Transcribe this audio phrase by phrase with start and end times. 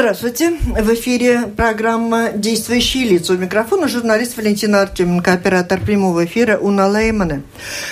[0.00, 0.52] Здравствуйте.
[0.52, 3.34] В эфире программа «Действующие лица».
[3.34, 7.42] У микрофона журналист Валентина Артеменко, оператор прямого эфира Уна Леймана.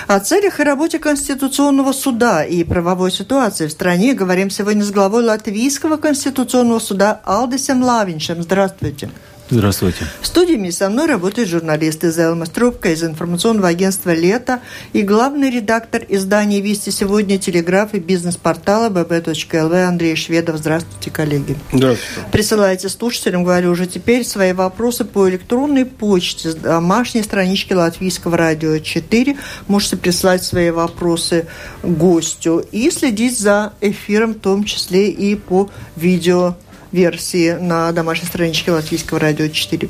[0.07, 5.23] О целях и работе Конституционного суда и правовой ситуации в стране говорим сегодня с главой
[5.23, 8.43] Латвийского Конституционного суда Алдисем Лавиншем.
[8.43, 9.11] Здравствуйте.
[9.51, 10.07] Здравствуйте.
[10.21, 14.61] В студии со мной работает журналист из Элма Струбка из информационного агентства «Лето»
[14.93, 20.59] и главный редактор издания «Вести сегодня», телеграф и бизнес-портала bb.lv Андрей Шведов.
[20.59, 21.57] Здравствуйте, коллеги.
[21.73, 22.29] Здравствуйте.
[22.31, 28.79] Присылайте слушателям, говорю уже теперь, свои вопросы по электронной почте с домашней странички Латвийского радио
[28.79, 29.37] 4.
[29.67, 31.47] Можете присылать свои вопросы
[31.83, 36.57] гостю и следить за эфиром, в том числе и по видео
[36.93, 39.89] версии на домашней страничке Латвийского радио 4.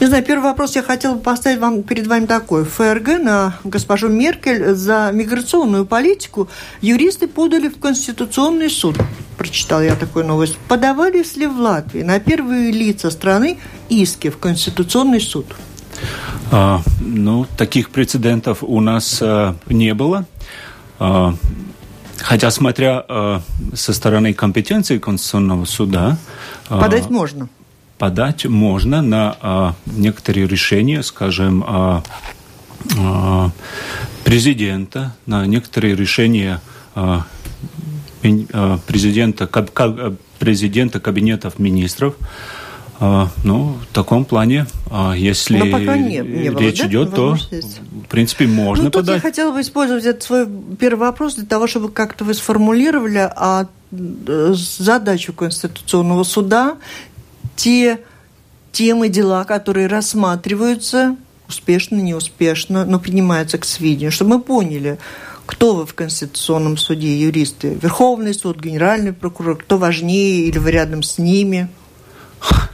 [0.00, 2.64] Не знаю, первый вопрос я хотела бы поставить вам перед вами такой.
[2.64, 6.48] ФРГ на госпожу Меркель за миграционную политику
[6.80, 8.96] юристы подали в Конституционный суд.
[9.36, 10.56] Прочитал я такую новость.
[10.68, 15.46] Подавались ли в Латвии на первые лица страны иски в Конституционный суд?
[16.50, 20.26] А, ну, таких прецедентов у нас а, не было.
[20.98, 21.34] А,
[22.26, 23.40] Хотя, смотря э,
[23.72, 26.18] со стороны компетенции Конституционного суда...
[26.68, 27.48] Э, подать можно?
[27.98, 32.00] Подать можно на э, некоторые решения, скажем, э,
[32.98, 33.50] э,
[34.24, 36.60] президента, на некоторые решения
[36.96, 37.20] э,
[38.22, 39.70] э президента, каб,
[40.40, 42.16] президента кабинетов министров,
[43.00, 46.86] ну, в таком плане, а, если не, не было, речь да?
[46.86, 49.16] идет, то, в принципе, можно ну, тут подать.
[49.16, 50.46] я хотела бы использовать этот свой
[50.78, 56.76] первый вопрос для того, чтобы как-то вы сформулировали а, задачу Конституционного суда,
[57.54, 58.00] те
[58.72, 61.16] темы, дела, которые рассматриваются,
[61.48, 64.98] успешно, неуспешно, но принимаются к сведению, чтобы мы поняли,
[65.44, 71.02] кто вы в Конституционном суде, юристы, Верховный суд, Генеральный прокурор, кто важнее или вы рядом
[71.02, 71.68] с ними–
[72.50, 72.68] а,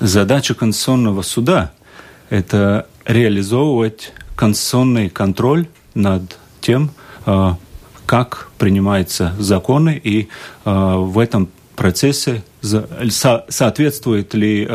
[0.00, 1.72] задача Конституционного суда–
[2.30, 6.90] это реализовывать конституционный контроль над тем,
[7.26, 7.56] а,
[8.06, 10.28] как принимаются законы, и
[10.64, 14.68] а, в этом процессе соответствуют ли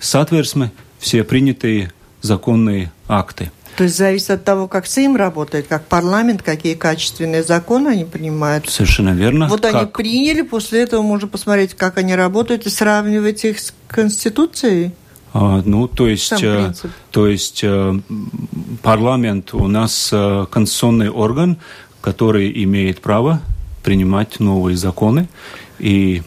[0.00, 3.52] соответственно все принятые законные акты.
[3.76, 8.68] То есть зависит от того, как СИМ работает, как парламент, какие качественные законы они принимают.
[8.68, 9.48] Совершенно верно.
[9.48, 9.74] Вот как...
[9.74, 14.92] они приняли, после этого можно посмотреть, как они работают и сравнивать их с Конституцией.
[15.32, 16.72] А, ну, то есть, э,
[17.10, 18.00] то есть э,
[18.82, 21.58] парламент у нас э, конституционный орган,
[22.00, 23.40] который имеет право
[23.82, 25.28] принимать новые законы,
[25.80, 26.22] и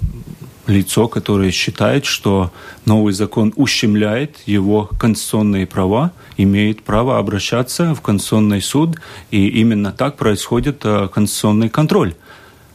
[0.68, 2.52] лицо, которое считает, что
[2.86, 8.98] новый закон ущемляет его конституционные права, имеет право обращаться в Конституционный суд,
[9.32, 12.16] и именно так происходит э, конституционный контроль.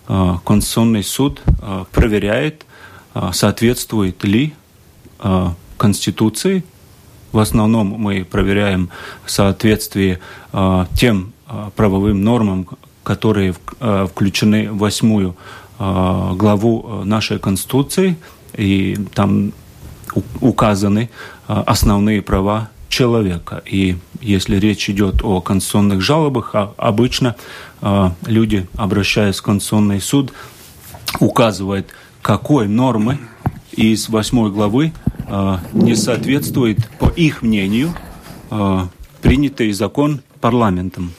[0.08, 2.66] Э, Конституционный суд э, проверяет,
[3.32, 4.54] соответствует ли
[5.76, 6.64] Конституции.
[7.30, 8.88] В основном мы проверяем
[9.26, 10.18] соответствие
[10.94, 11.34] тем
[11.76, 12.66] правовым нормам,
[13.02, 15.36] которые включены в восьмую
[16.34, 18.16] главу нашей Конституции,
[18.56, 19.52] и там
[20.40, 21.10] указаны
[21.46, 23.62] основные права человека.
[23.64, 27.34] И если речь идет о конституционных жалобах, а обычно
[27.80, 30.32] э, люди, обращаясь в Конституционный суд,
[31.18, 31.88] указывают,
[32.20, 33.18] какой нормы
[33.72, 34.92] из восьмой главы
[35.26, 37.94] э, не соответствует, по их мнению,
[38.50, 38.86] э,
[39.22, 41.12] принятый закон парламентом.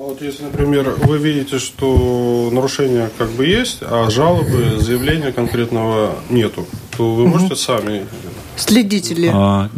[0.00, 6.14] Ну, вот если, например, вы видите, что нарушение как бы есть, а жалобы, заявления конкретного
[6.30, 6.66] нету,
[6.96, 8.06] то вы можете сами
[8.56, 9.30] Следите ли?
[9.30, 9.68] А,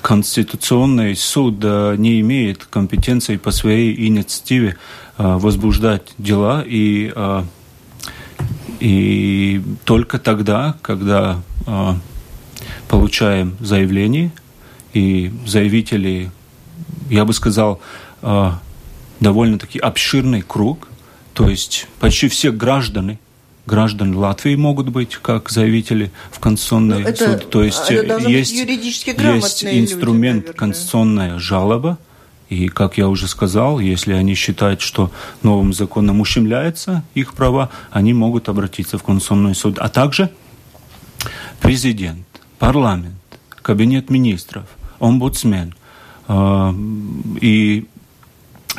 [0.00, 4.78] Конституционный суд не имеет компетенции по своей инициативе
[5.18, 7.44] а, возбуждать дела и, а,
[8.80, 11.42] и только тогда, когда
[12.88, 14.32] получаем заявление,
[14.94, 16.30] и заявители,
[17.10, 17.78] я бы сказал,
[19.20, 20.88] довольно-таки обширный круг,
[21.34, 23.18] то есть почти все граждане–
[23.70, 27.50] граждан Латвии могут быть как заявители в Конституционный это, суд.
[27.50, 31.98] То есть есть, есть инструмент люди, конституционная жалоба,
[32.48, 35.12] и, как я уже сказал, если они считают, что
[35.44, 39.78] новым законом ущемляются их права, они могут обратиться в Конституционный суд.
[39.78, 40.30] А также
[41.60, 42.26] президент,
[42.58, 43.14] парламент,
[43.62, 44.64] кабинет министров,
[44.98, 45.74] омбудсмен
[46.26, 46.74] э,
[47.40, 47.86] и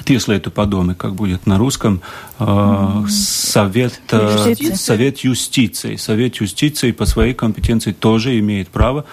[0.05, 2.01] Тieslietu padome, как будет на русском,
[2.39, 5.97] э, совет, э, совет юстиции.
[5.97, 9.05] Совет юстиции по своей компетенции тоже имеет право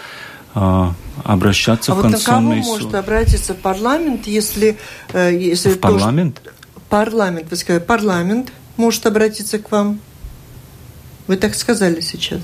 [0.54, 0.88] э,
[1.24, 4.78] обращаться а в Конституционный вот на кого может обратиться парламент, если...
[5.14, 6.40] Если в парламент?
[6.42, 6.80] То, что...
[6.88, 9.98] Парламент, вы сказали, парламент может обратиться к вам?
[11.26, 12.40] Вы так сказали сейчас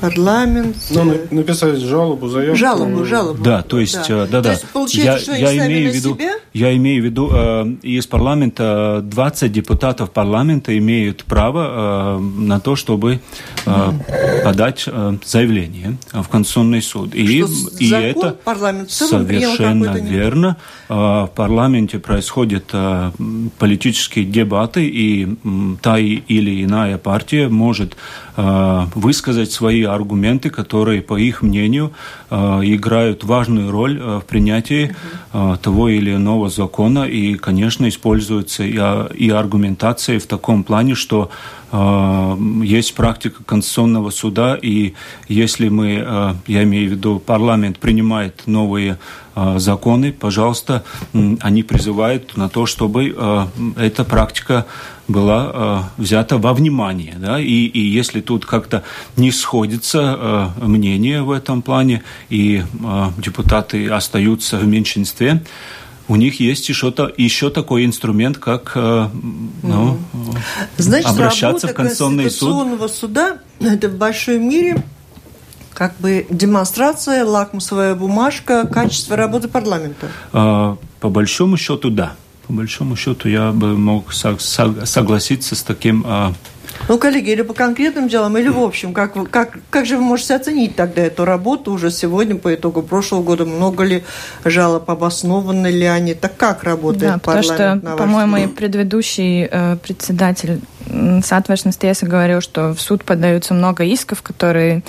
[0.00, 0.76] парламент.
[0.90, 2.56] Ну, написать жалобу, заявку.
[2.56, 3.42] Жалобу, жалобу.
[3.42, 4.42] Да, то есть, да, да.
[4.42, 6.34] То есть, получается, я, что я имею в виду, себя?
[6.54, 12.76] Я имею в виду, э, из парламента 20 депутатов парламента имеют право э, на то,
[12.76, 13.20] чтобы
[13.66, 13.92] э,
[14.44, 17.14] подать э, заявление в Конституционный суд.
[17.14, 17.50] И, что
[17.80, 20.56] и закон это парламент совершенно верно.
[20.88, 23.10] Э, в парламенте происходят э,
[23.58, 25.36] политические дебаты, и
[25.82, 27.96] та или иная партия может э,
[28.36, 31.92] высказать свои аргументы, которые, по их мнению,
[32.30, 34.94] э, играют важную роль э, в принятии
[35.32, 37.04] э, того или иного закона.
[37.04, 38.74] И, конечно, используется и,
[39.14, 41.30] и аргументация в таком плане, что
[42.62, 44.94] есть практика Конституционного суда, и
[45.28, 48.98] если мы, я имею в виду, парламент принимает новые
[49.56, 50.84] законы, пожалуйста,
[51.40, 54.66] они призывают на то, чтобы эта практика
[55.08, 57.16] была взята во внимание.
[57.18, 57.40] Да?
[57.40, 58.84] И, и если тут как-то
[59.16, 62.62] не сходится мнение в этом плане, и
[63.18, 65.42] депутаты остаются в меньшинстве,
[66.08, 69.08] у них есть еще, то, еще такой инструмент, как э,
[69.62, 69.98] ну,
[70.76, 72.90] Значит, обращаться в Конституционный суд.
[72.92, 74.82] суда– это в большом мире
[75.72, 80.08] как бы демонстрация, лакмусовая бумажка качества работы парламента?
[80.32, 82.14] Э, по большому счету, да
[82.46, 86.34] по большому счету я бы мог согласиться с таким а,
[86.88, 90.02] ну, коллеги, или по конкретным делам, или в общем, как, вы, как, как же вы
[90.02, 93.44] можете оценить тогда эту работу уже сегодня по итогу прошлого года?
[93.44, 94.04] Много ли
[94.44, 96.14] жалоб, обоснованы ли они?
[96.14, 97.82] Так как работает да, парламент?
[97.82, 100.60] Потому что, по-моему, и предыдущий э, председатель
[101.22, 104.82] соответственно, Стеса говорил, что в суд подаются много исков, которые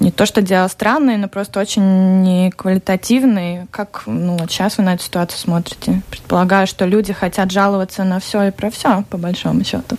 [0.00, 3.66] не то что дело странное, но просто очень неквалитативный.
[3.70, 6.02] Как ну, вот сейчас вы на эту ситуацию смотрите?
[6.10, 9.96] Предполагаю, что люди хотят жаловаться на все и про все, по большому счету.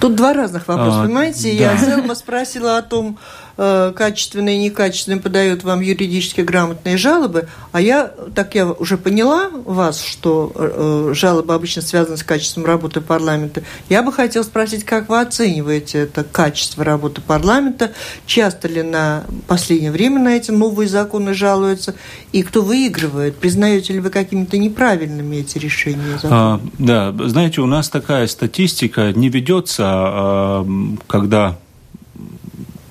[0.00, 1.50] Тут два разных вопроса, а, понимаете?
[1.58, 1.72] Да.
[1.72, 3.18] Я Зелма спросила о том,
[3.56, 10.02] качественные и некачественные подают вам юридически грамотные жалобы, а я, так я уже поняла вас,
[10.02, 15.20] что э, жалобы обычно связаны с качеством работы парламента, я бы хотела спросить, как вы
[15.20, 17.92] оцениваете это качество работы парламента,
[18.26, 21.94] часто ли на последнее время на эти новые законы жалуются,
[22.32, 26.18] и кто выигрывает, признаете ли вы какими-то неправильными эти решения?
[26.24, 30.66] А, да, знаете, у нас такая статистика не ведется, а,
[31.06, 31.56] когда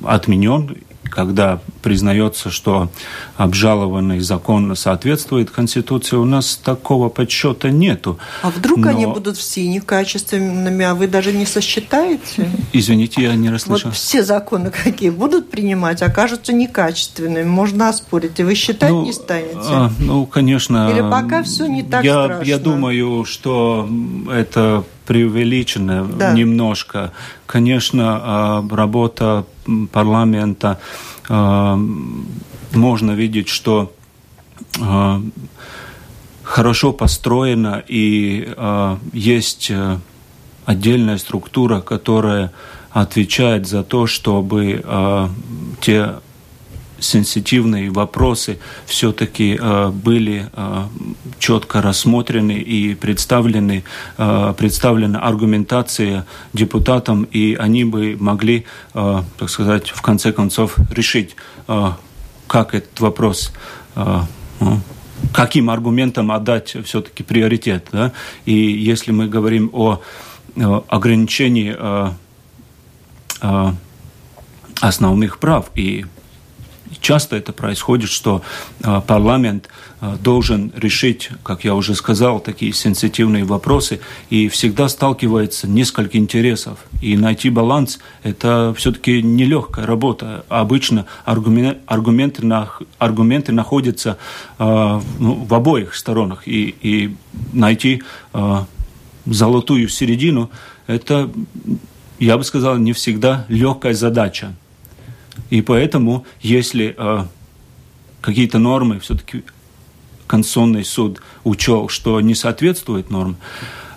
[0.04, 0.78] отменен,
[1.14, 2.90] когда признается, что
[3.38, 8.18] обжалованный закон соответствует Конституции, у нас такого подсчета нету.
[8.42, 8.90] А вдруг Но...
[8.90, 12.50] они будут все некачественными, а вы даже не сосчитаете?
[12.72, 13.92] Извините, я не расслышал.
[13.92, 17.48] Вот все законы какие будут принимать, окажутся некачественными.
[17.48, 18.40] Можно оспорить.
[18.40, 19.60] И вы считать ну, не станете?
[19.62, 20.90] А, ну, конечно.
[20.90, 22.44] Или пока все не так я, страшно?
[22.44, 23.88] Я думаю, что
[24.32, 26.34] это преувеличено да.
[26.34, 27.12] немножко.
[27.46, 29.46] Конечно, а, работа
[29.92, 30.80] парламента
[31.30, 31.80] а,
[32.74, 33.94] можно видеть, что
[34.82, 35.22] а,
[36.44, 38.54] хорошо построена и
[39.14, 39.98] есть э,
[40.66, 42.52] отдельная структура, которая
[42.92, 44.84] отвечает за то, чтобы
[45.82, 46.16] те
[47.04, 50.84] сенситивные вопросы все-таки э, были э,
[51.38, 53.84] четко рассмотрены и представлены,
[54.18, 61.36] э, представлена аргументация депутатам, и они бы могли, так сказать, в конце концов решить,
[62.48, 63.52] как этот вопрос
[63.96, 64.80] ну,
[65.34, 67.88] каким аргументам отдать все-таки приоритет.
[67.92, 68.12] Да?
[68.46, 70.02] И если мы говорим о
[70.88, 71.76] ограничении
[74.82, 76.06] основных прав и
[77.02, 78.42] часто это происходит, что
[78.84, 79.70] э, парламент
[80.02, 86.80] э, должен решить, как я уже сказал, такие сенситивные вопросы, и всегда сталкивается несколько интересов.
[87.02, 90.46] И найти баланс– это все-таки нелегкая работа.
[90.50, 92.44] Обычно аргументы, аргументы,
[92.98, 94.18] аргументы находятся
[94.60, 97.16] э, ну, в обоих сторонах, и, и
[97.54, 98.04] найти
[99.26, 100.50] золотую середину–
[100.88, 101.30] это,
[102.20, 104.54] я бы сказал, не всегда легкая задача.
[105.50, 107.26] И поэтому, если э,
[108.22, 109.44] какие-то нормы все-таки
[110.28, 113.38] Конституционный суд учел, что не соответствует нормам,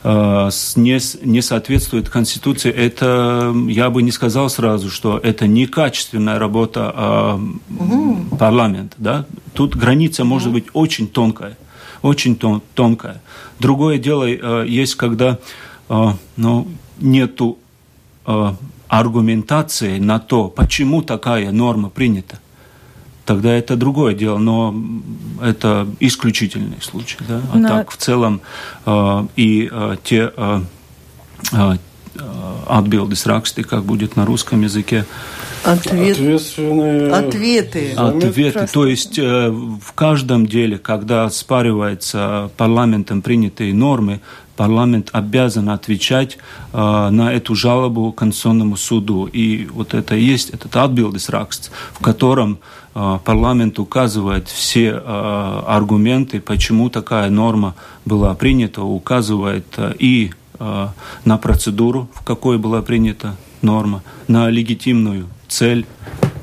[0.03, 6.93] э, не, не соответствует Конституции, это я бы не сказал сразу, что это некачественная работа
[6.95, 7.39] э,
[7.79, 8.37] угу.
[8.37, 8.97] парламента.
[8.99, 9.27] Да?
[9.55, 11.57] Тут граница может быть очень тонкая,
[12.03, 13.23] очень тон, тонкая.
[13.59, 15.39] Другое дело э, есть, когда
[15.89, 17.59] э, ну, нету
[18.89, 22.39] э, аргументации на то, почему такая норма принята,
[23.25, 24.75] тогда это другое дело, но
[25.43, 27.19] это исключительный случай.
[27.29, 27.43] Да?
[27.53, 27.69] А но...
[27.69, 28.41] так в целом
[28.85, 30.61] э, и э, те э,
[31.53, 31.77] э,
[32.67, 35.05] отбилдис раксты, как будет на русском языке.
[35.65, 36.17] Ответ...
[36.17, 37.13] Ответственные...
[37.13, 37.93] Ответы.
[37.97, 38.67] Ответы.
[38.73, 44.21] То есть э, в каждом деле, когда спаривается парламентом принятые нормы,
[44.57, 46.39] парламент обязан отвечать
[46.73, 49.27] э, на эту жалобу Конституционному суду.
[49.27, 52.59] И вот это и есть этот отбилдис ракст, в котором
[52.95, 60.89] э, парламент указывает все э, аргументы, почему такая норма была принята, указывает э, и э,
[61.25, 65.87] на процедуру, в какой была принята норма, на легитимную цель,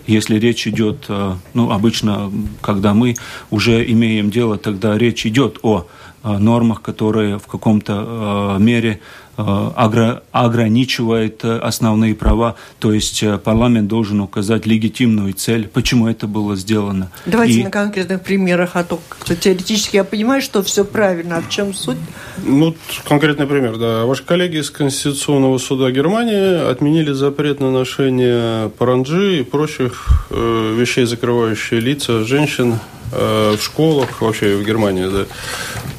[0.07, 3.15] если речь идет, э, ну, обычно, когда мы
[3.49, 5.87] уже имеем дело, тогда речь идет о
[6.23, 8.99] нормах, которые в каком-то э, мере
[9.37, 17.11] э, ограничивает основные права, то есть парламент должен указать легитимную цель, почему это было сделано.
[17.25, 17.63] Давайте И...
[17.63, 21.97] на конкретных примерах, а то теоретически я понимаю, что все правильно, а в чем суть?
[22.45, 22.75] Ну,
[23.07, 24.05] конкретный пример, да.
[24.05, 31.05] Ваши коллеги из Конституционного суда Германии отменили запрет на ношение паранджи и прочих э, вещей,
[31.05, 32.79] закрывающие лица женщин
[33.11, 35.25] э, в школах, вообще в Германии, да.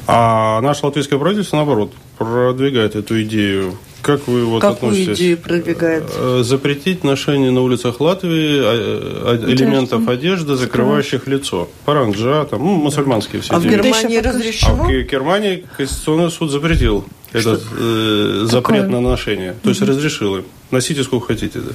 [0.07, 3.77] А наше латвийское правительство, наоборот, продвигает эту идею.
[4.01, 5.17] Как вы вот Какую относитесь?
[5.17, 6.03] идею продвигает?
[6.15, 11.69] Э, запретить ношение на улицах Латвии а, а, элементов одежды, закрывающих лицо.
[11.85, 14.83] Паранджа, там, ну, мусульманские все А в Германии разрешено?
[14.83, 19.55] А в Германии Конституционный суд запретил этот э, запрет на ношение.
[19.63, 20.45] То есть разрешил им.
[20.69, 21.59] Носите сколько хотите.
[21.59, 21.71] Да.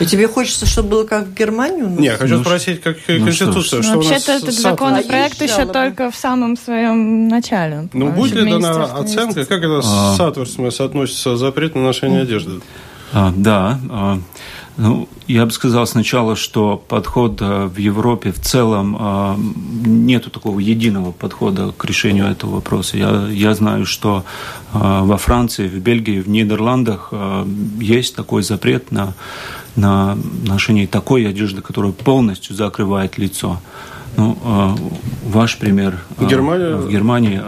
[0.00, 1.82] И тебе хочется, чтобы было как в Германии?
[1.82, 3.82] Не, я хочу ну, спросить, как ну, Конституция.
[3.82, 7.88] Что, что Вообще-то этот законопроект еще только в самом своем начале.
[7.92, 10.14] Ну, будет ли дана оценка, как это а...
[10.14, 12.60] с соответственно соотносится запрет на ношение одежды?
[13.12, 14.18] А, да, а,
[14.78, 19.36] ну, я бы сказал сначала, что подход в Европе в целом а,
[19.84, 22.96] нету такого единого подхода к решению этого вопроса.
[22.96, 24.24] Я, я знаю, что
[24.72, 27.12] а, во Франции, в Бельгии, в Нидерландах
[27.80, 29.14] есть такой запрет на,
[29.74, 30.16] на
[30.46, 33.60] ношение такой одежды, которая полностью закрывает лицо.
[34.16, 34.38] Ну,
[35.24, 36.76] ваш пример Германия...
[36.76, 37.42] в Германии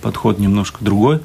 [0.00, 1.20] подход немножко другой.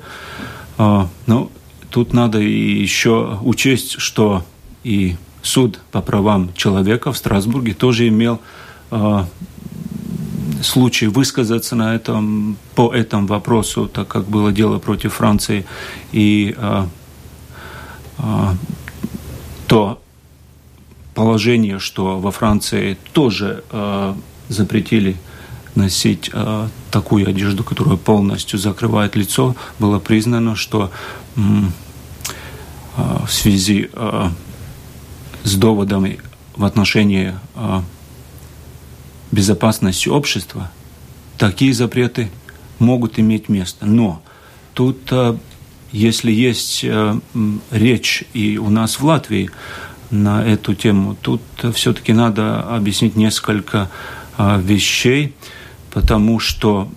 [0.78, 1.50] Но
[1.90, 4.44] тут надо еще учесть, что
[4.84, 8.42] и суд по правам человека в Страсбурге тоже имел
[8.92, 9.24] э,
[10.64, 15.66] случай высказаться на этом, по этому вопросу, так как было дело против Франции.
[16.12, 16.86] И э,
[18.18, 18.24] э,
[19.68, 20.02] то
[21.14, 24.14] положение, что во Франции тоже э,
[24.50, 25.16] запретили
[25.76, 30.90] носить э, такую одежду, которая полностью закрывает лицо, было признано, что
[31.36, 31.40] э,
[32.98, 34.30] в связи э,
[35.46, 36.20] с доводами
[36.56, 37.82] в отношении э,
[39.32, 40.72] безопасности общества,
[41.38, 42.32] такие запреты
[42.80, 43.86] могут иметь место.
[43.86, 44.22] Но
[44.74, 45.38] тут, э,
[45.92, 47.20] если есть э,
[47.70, 49.52] речь и у нас в Латвии
[50.10, 51.42] на эту тему, тут
[51.76, 53.90] все-таки надо объяснить несколько
[54.38, 55.34] вещей,
[55.92, 56.92] потому что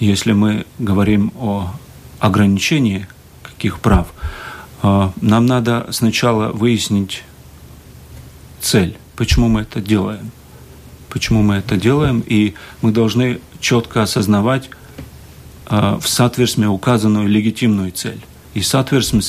[0.00, 1.72] если мы говорим о
[2.18, 3.06] ограничении
[3.42, 4.08] каких прав,
[4.82, 7.22] нам надо сначала выяснить
[8.60, 10.30] цель, почему мы это делаем.
[11.08, 14.70] Почему мы это делаем, и мы должны четко осознавать
[15.66, 18.20] э, в соответствии указанную легитимную цель.
[18.54, 19.22] И, соответственно,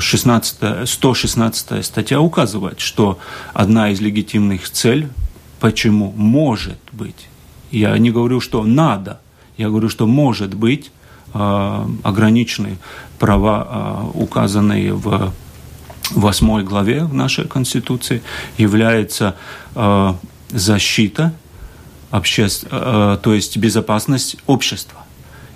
[0.00, 3.18] 16, 116 статья указывает, что
[3.52, 5.08] одна из легитимных целей,
[5.60, 7.28] почему может быть,
[7.70, 9.20] я не говорю, что надо,
[9.56, 10.90] я говорю, что может быть
[11.34, 12.78] э, ограничены
[13.18, 15.32] права, э, указанные в
[16.10, 18.22] восьмой главе в нашей Конституции
[18.58, 19.36] является
[19.74, 20.14] э,
[20.50, 21.32] защита,
[22.10, 25.00] обществ, э, то есть безопасность общества.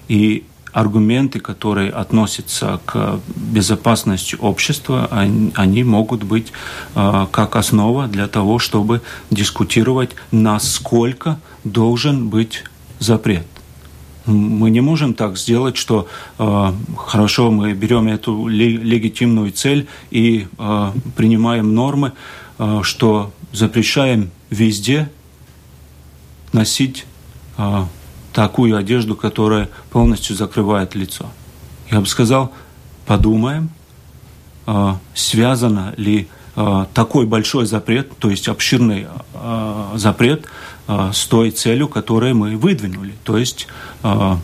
[0.09, 6.53] И аргументы, которые относятся к безопасности общества, они, они могут быть
[6.95, 9.01] э, как основа для того, чтобы
[9.31, 12.65] дискутировать, насколько должен быть
[12.99, 13.47] запрет.
[14.27, 20.93] Мы не можем так сделать, что э, хорошо, мы берем эту легитимную цель и э,
[21.17, 22.13] принимаем нормы,
[22.59, 25.09] э, что запрещаем везде
[26.53, 27.07] носить
[27.57, 27.85] э,
[28.33, 31.27] такую одежду, которая полностью закрывает лицо.
[31.91, 32.53] Я бы сказал,
[33.07, 33.71] подумаем,
[34.67, 40.47] э, связано ли э, такой большой запрет, то есть обширный э, запрет
[40.87, 43.67] с той целью, которую мы выдвинули, то есть
[44.03, 44.37] э,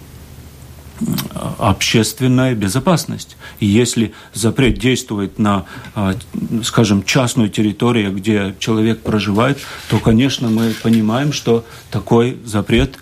[1.59, 3.37] общественная безопасность.
[3.61, 6.15] И если запрет действует на, э,
[6.65, 9.59] скажем, частную территорию, где человек проживает,
[9.89, 12.99] то, конечно, мы понимаем, что такой запрет,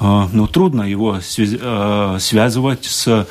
[0.00, 3.26] ну, трудно его связывать с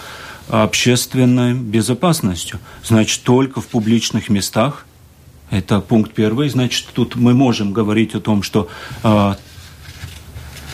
[0.49, 2.59] общественной безопасностью.
[2.83, 4.85] Значит, только в публичных местах.
[5.49, 6.49] Это пункт первый.
[6.49, 8.69] Значит, тут мы можем говорить о том, что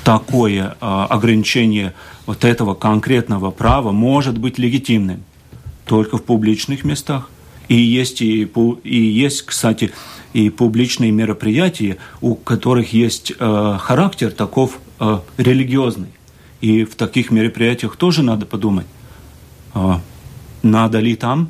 [0.03, 1.93] такое э, ограничение
[2.25, 5.23] вот этого конкретного права может быть легитимным
[5.85, 7.29] только в публичных местах.
[7.69, 8.43] И есть, и,
[8.83, 9.91] и есть, кстати,
[10.33, 16.09] и публичные мероприятия, у которых есть э, характер таков э, религиозный.
[16.61, 18.85] И в таких мероприятиях тоже надо подумать,
[19.75, 19.93] э,
[20.61, 21.49] надо ли там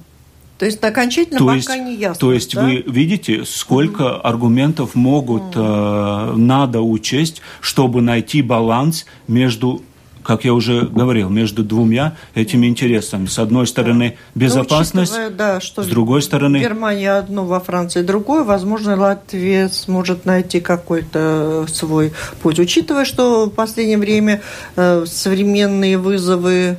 [0.63, 2.19] то есть окончательно то пока есть, не ясно.
[2.21, 2.63] То есть да?
[2.63, 9.81] вы видите, сколько mm аргументов могут mm э, надо учесть, чтобы найти баланс между
[10.21, 13.25] как я уже говорил, между двумя этими интересами.
[13.25, 16.59] С одной стороны, безопасность, Но, да, что с другой стороны...
[16.61, 18.43] Германия одно, во Франции другое.
[18.45, 22.57] Возможно, Латвия сможет найти какой-то свой путь.
[22.57, 24.41] Учитывая, что в последнее время
[24.77, 26.77] э, современные вызовы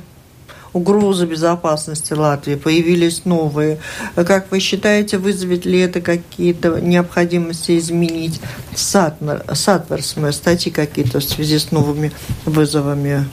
[0.75, 3.79] угрозы безопасности Латвии, появились новые.
[4.13, 8.41] Как вы считаете, вызовет ли это какие-то необходимости изменить
[8.75, 12.11] сатверсмы, статьи какие-то в связи с новыми
[12.43, 13.25] вызовами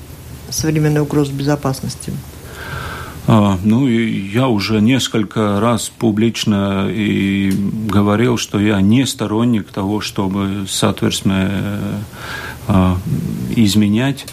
[0.51, 2.13] современной угрозы безопасности?
[3.27, 7.53] А, ну, я уже несколько раз публично и
[7.89, 11.51] говорил, что я не сторонник того, чтобы Сатверсмы
[12.69, 12.95] э,
[13.57, 14.27] изменять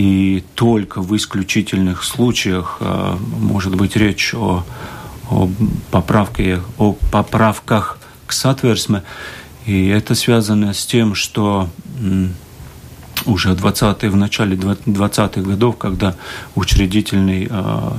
[0.00, 4.64] и только в исключительных случаях э, может быть речь о,
[5.30, 5.50] о,
[5.90, 9.02] поправке, о поправках к Сатверсме.
[9.66, 11.68] И это связано с тем, что
[13.26, 16.14] уже 20 в начале 20-х годов, когда
[16.54, 17.90] учредительный э,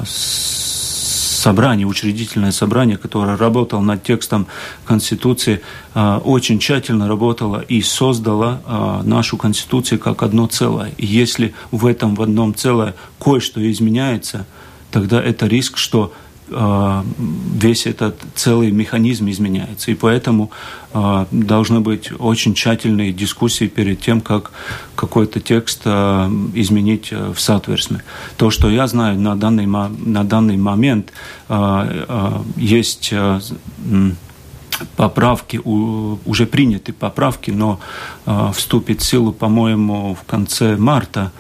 [1.42, 4.46] собрание, учредительное собрание, которое работало над текстом
[4.86, 5.62] Конституции,
[5.96, 10.92] а, очень тщательно работало и создало а, нашу Конституцию как одно целое.
[10.98, 14.46] И если в этом в одном целое кое-что изменяется,
[14.92, 16.14] тогда это риск, что
[16.52, 19.92] весь этот целый механизм изменяется.
[19.92, 20.52] И поэтому
[20.94, 24.52] э, должны быть очень тщательные дискуссии перед тем, как
[24.96, 28.02] какой-то текст э, изменить в соответствии.
[28.38, 31.14] То, что я знаю на данный, на данный момент,
[32.56, 33.14] есть
[34.96, 37.80] поправки, уже приняты поправки, но
[38.54, 41.32] вступит в силу, по-моему, в конце марта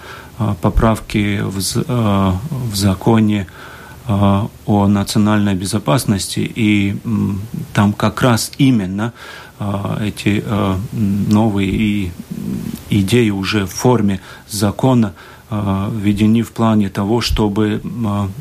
[0.62, 3.71] поправки в, в законе Э,
[4.08, 6.98] о национальной безопасности, и
[7.74, 9.14] там как раз именно
[9.60, 12.12] э, эти э, новые
[12.90, 15.14] идеи уже в форме закона
[15.50, 17.82] введены в плане того, чтобы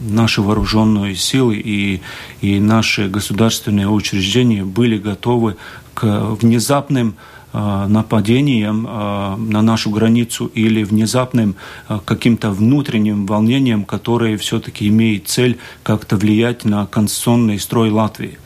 [0.08, 2.02] наши вооруженные силы и,
[2.40, 5.56] и наши государственные учреждения были готовы
[5.94, 6.04] к
[6.40, 7.16] внезапным Э,
[7.52, 11.56] нападением э, на нашу границу или внезапным
[11.88, 18.38] э, каким-то внутренним волнением, которое все-таки имеет цель как-то влиять на конституционный строй Латвии.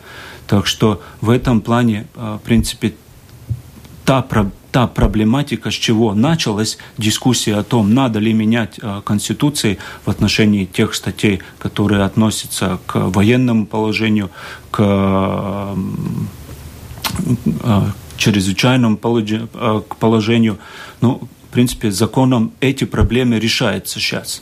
[0.47, 2.93] Так что в этом плане, в принципе,
[4.05, 4.23] та,
[4.71, 10.93] та проблематика, с чего началась дискуссия о том, надо ли менять Конституции в отношении тех
[10.93, 14.29] статей, которые относятся к военному положению,
[14.69, 15.75] к
[18.17, 20.57] чрезвычайном э, положению.
[21.01, 24.41] Ну, в принципе, законом эти проблемы решаются сейчас.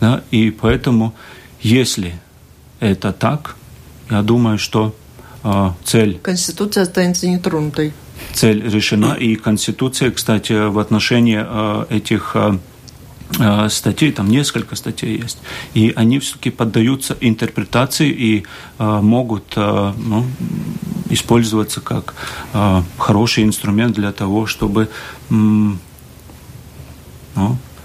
[0.00, 0.22] Да?
[0.30, 1.14] И поэтому,
[1.60, 2.14] если
[2.80, 3.56] это так,
[4.10, 4.94] я думаю, что
[5.42, 6.18] э, цель...
[6.22, 7.92] Конституция останется нетронутой.
[8.32, 12.58] Цель решена, и Конституция, кстати, в отношении э, этих э
[13.68, 15.38] статей, там несколько статей есть,
[15.74, 18.44] и они все-таки поддаются интерпретации и
[18.78, 20.24] э, могут э, ну,
[21.10, 22.14] использоваться как
[22.52, 24.88] э, хороший инструмент для того, чтобы
[25.30, 25.76] ну,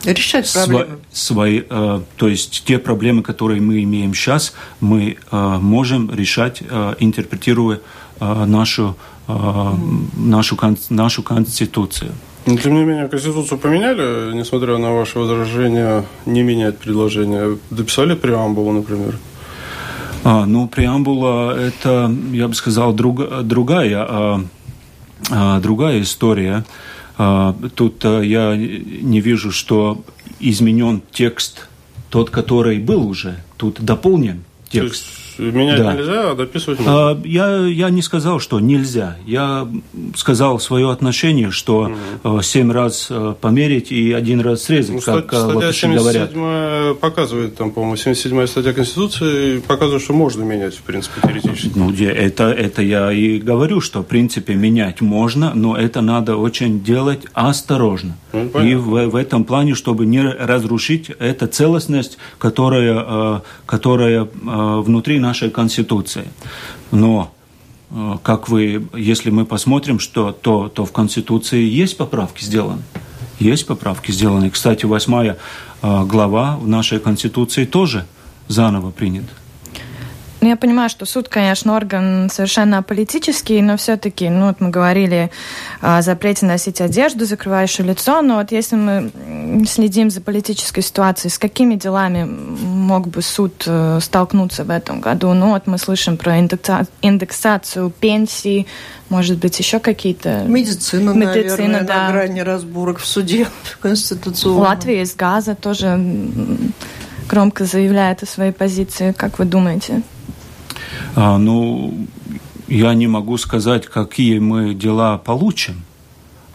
[0.06, 1.00] решать проблемы.
[1.12, 6.96] Свои, э, то есть те проблемы, которые мы имеем сейчас, мы э, можем решать, э,
[7.00, 7.80] интерпретируя
[8.20, 8.96] э, нашу,
[9.28, 9.74] э,
[10.18, 10.58] нашу,
[10.90, 12.14] нашу конституцию.
[12.50, 17.60] Но, тем не менее, Конституцию поменяли, несмотря на ваше возражение не менять предложение.
[17.70, 19.20] Дописали преамбулу, например?
[20.24, 24.44] А, ну, преамбула– это, я бы сказал, друг, другая, а,
[25.30, 26.66] а, другая история.
[27.20, 30.02] А, тут а, я не вижу, что
[30.40, 31.68] изменен текст,
[32.10, 33.44] тот, который был уже.
[33.58, 35.06] Тут дополнен текст.
[35.40, 35.94] Менять да.
[35.94, 37.12] нельзя, а дописывать можно.
[37.12, 39.18] А, я, я не сказал, что нельзя.
[39.26, 39.68] Я
[40.16, 41.92] сказал свое отношение, что
[42.24, 42.42] угу.
[42.42, 47.00] семь раз э, померить и один раз срезать, ну, как статья вот 77 говорят.
[47.00, 51.72] показывает, там, по-моему, 77 статья Конституции показывает, что можно менять, в принципе, теоретически.
[51.76, 56.84] Ну, это, это я и говорю, что, в принципе, менять можно, но это надо очень
[56.84, 58.18] делать осторожно.
[58.34, 65.50] Ну, и в, в этом плане, чтобы не разрушить эту целостность, которая, которая внутри нашей
[65.50, 66.26] Конституции.
[66.92, 67.32] Но
[67.92, 72.82] э, как вы, если мы посмотрим, что, то, то в Конституции есть поправки сделаны.
[73.40, 74.50] Есть поправки сделаны.
[74.50, 75.38] Кстати, восьмая
[75.82, 78.06] э, глава в нашей Конституции тоже
[78.48, 79.34] заново принята.
[80.42, 85.32] Ну, я понимаю, что суд, конечно, орган совершенно политический, но все-таки, ну, вот мы говорили
[85.82, 89.12] о запрете носить одежду, закрывающую лицо, но вот если мы
[89.68, 95.34] следим за политической ситуацией, с какими делами мог бы суд э, столкнуться в этом году?
[95.34, 98.66] Ну, вот мы слышим про индексацию пенсий,
[99.10, 100.44] может быть, еще какие-то...
[100.48, 102.08] Медицина, Медицина наверное, да.
[102.08, 103.46] на грани разборок в суде
[103.82, 104.62] конституционном.
[104.62, 106.00] Латвия из газа тоже
[107.28, 109.12] громко заявляет о своей позиции.
[109.12, 110.02] Как вы думаете?
[111.16, 112.08] А, ну,
[112.68, 115.84] я не могу сказать, какие мы дела получим.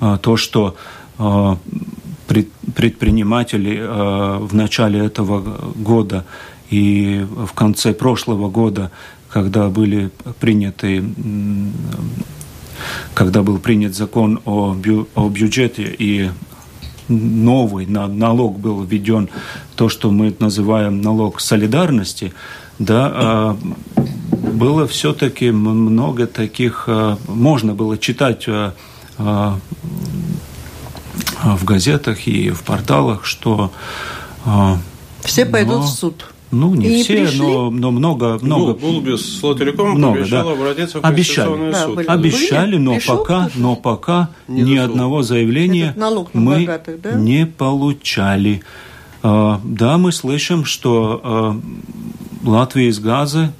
[0.00, 0.76] А, то, что
[1.18, 1.58] а,
[2.26, 6.24] предприниматели в начале этого года
[6.70, 8.90] и в конце прошлого года,
[9.28, 11.04] когда были приняты
[13.14, 16.30] когда был принят закон о, бю, о бюджете и
[17.08, 19.28] новый налог был введен,
[19.76, 22.32] то, что мы называем налог солидарности,
[22.78, 23.56] да,
[24.44, 28.72] было все-таки много таких, э, можно было читать э,
[29.18, 29.50] э,
[31.44, 33.72] в газетах и в порталах, что...
[35.22, 36.26] Все пойдут но, в суд.
[36.50, 38.74] Ну, не и все, но, но много, много.
[38.74, 40.52] Булбис с Лотериком много, обещал да.
[40.52, 41.98] обратиться в обещали, да, суд.
[42.06, 44.90] Обещали, но Пришел пока, но пока не ни дошел.
[44.90, 45.94] одного заявления
[46.34, 47.12] мы богатых, да?
[47.14, 48.62] не получали.
[49.22, 51.56] Да, мы слышим, что
[52.44, 53.52] Латвия из газа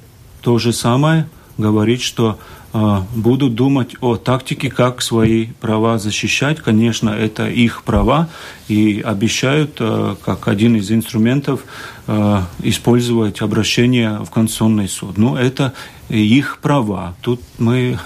[0.45, 1.27] то же самое
[1.57, 2.37] говорит, что
[2.71, 6.59] э, будут думать о тактике, как свои права защищать.
[6.59, 8.29] Конечно, это их права,
[8.67, 11.61] и обещают, э, как один из инструментов,
[12.05, 15.17] э, использовать обращение в Конституционный суд.
[15.17, 15.73] Но это
[16.09, 17.15] их права.
[17.23, 17.97] Тут мы,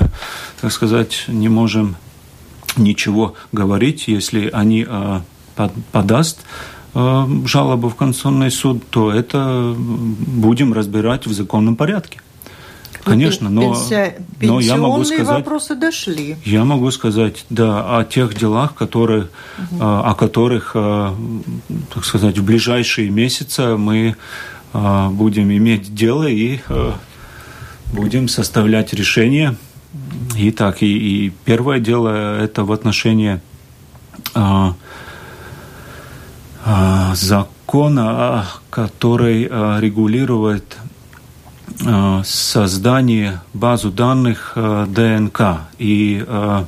[0.62, 1.97] так сказать, не можем
[2.78, 5.19] ничего говорить, если они э,
[5.58, 6.39] под, подаст
[6.93, 12.19] жалобу в Конституционный суд, то это будем разбирать в законном порядке.
[13.03, 13.75] Конечно, но,
[14.41, 16.38] но я могу сказать, вопросы дошли.
[16.45, 19.29] Я могу сказать, да, о тех делах, которые,
[19.71, 19.81] угу.
[19.81, 21.15] о которых, а,
[21.93, 24.15] так сказать, в ближайшие месяцы мы
[24.73, 26.59] а, будем иметь дело и
[27.91, 29.55] будем составлять решения.
[30.35, 33.41] Итак, и, и первое дело это в отношении
[34.35, 34.75] а,
[36.63, 40.77] а, закона, который регулирует
[42.23, 46.65] создание базу данных э, ДНК и э,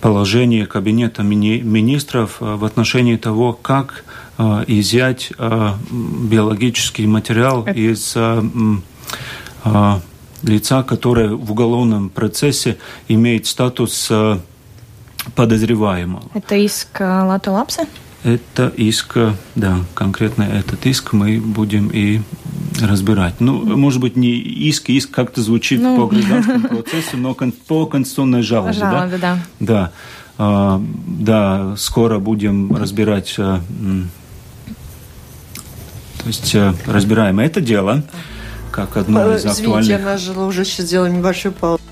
[0.00, 4.04] положение Кабинета министров в отношении того, как
[4.68, 5.32] изъять
[5.90, 8.16] биологический материал из
[10.44, 14.12] лица, которое в уголовном процессе имеет статус
[15.34, 16.22] подозреваемого.
[16.32, 17.88] Это иск Лату Лапса?
[18.22, 19.16] Это иск,
[19.56, 22.20] да, конкретно этот иск мы будем и
[22.80, 23.40] разбирать.
[23.40, 25.96] Ну, может быть, не иск, иск как-то звучит ну...
[25.96, 28.74] по гражданскому процессу, но по конституционной жалобе.
[28.74, 29.18] Жалобе, да.
[29.18, 29.38] Да.
[29.60, 29.92] Да.
[30.40, 33.60] А, да, скоро будем разбирать, а,
[36.18, 38.04] то есть а, разбираем это дело
[38.70, 39.82] как одно из актуальных.
[39.82, 41.82] Извините, я нажила, уже сейчас сделаем небольшую паузу.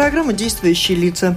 [0.00, 1.36] Программу «Действующие лица».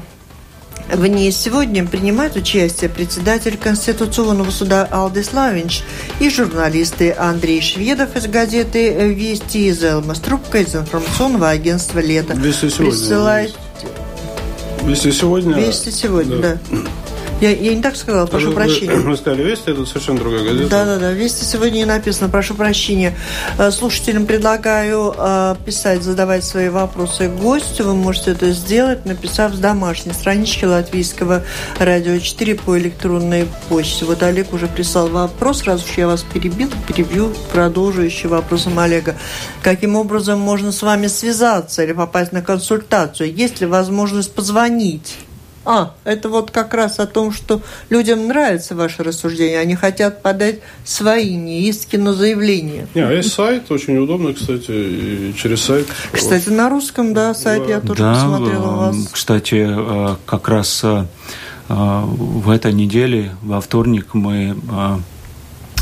[0.89, 5.81] В ней сегодня принимают участие председатель Конституционного суда Алдис Лавинч
[6.21, 12.35] и журналисты Андрей Шведов из газеты «Вести» из Элма Струбка из информационного агентства «Лето».
[12.35, 12.91] Вести сегодня.
[12.91, 13.53] Присылайте...
[14.83, 15.55] Вести сегодня.
[15.57, 16.57] Вести сегодня, да.
[16.71, 16.77] да.
[17.41, 18.95] Я, я не так сказала, прошу вы, прощения.
[18.95, 20.69] Вы сказали «Вести», это совершенно другая газета.
[20.69, 23.13] Да-да-да, «Вести» сегодня не написано, прошу прощения.
[23.57, 27.85] Э, слушателям предлагаю э, писать, задавать свои вопросы гостю.
[27.85, 31.43] Вы можете это сделать, написав с домашней странички Латвийского
[31.79, 34.05] радио 4 по электронной почте.
[34.05, 39.15] Вот Олег уже прислал вопрос, сразу же я вас перебил, перебью, продолжу еще вопросом Олега.
[39.61, 43.33] Каким образом можно с вами связаться или попасть на консультацию?
[43.33, 45.17] Есть ли возможность позвонить?
[45.65, 50.59] А, это вот как раз о том, что людям нравится ваше рассуждение, они хотят подать
[50.83, 52.87] свои, не иски, но заявления.
[52.93, 55.87] Не, а есть сайт, очень удобно, кстати, и через сайт.
[56.11, 57.69] Кстати, на русском, да, сайт да.
[57.69, 59.07] я тоже да, посмотрела у вас.
[59.11, 61.05] Кстати, э, как раз э,
[61.69, 64.97] в этой неделе, во вторник, мы э,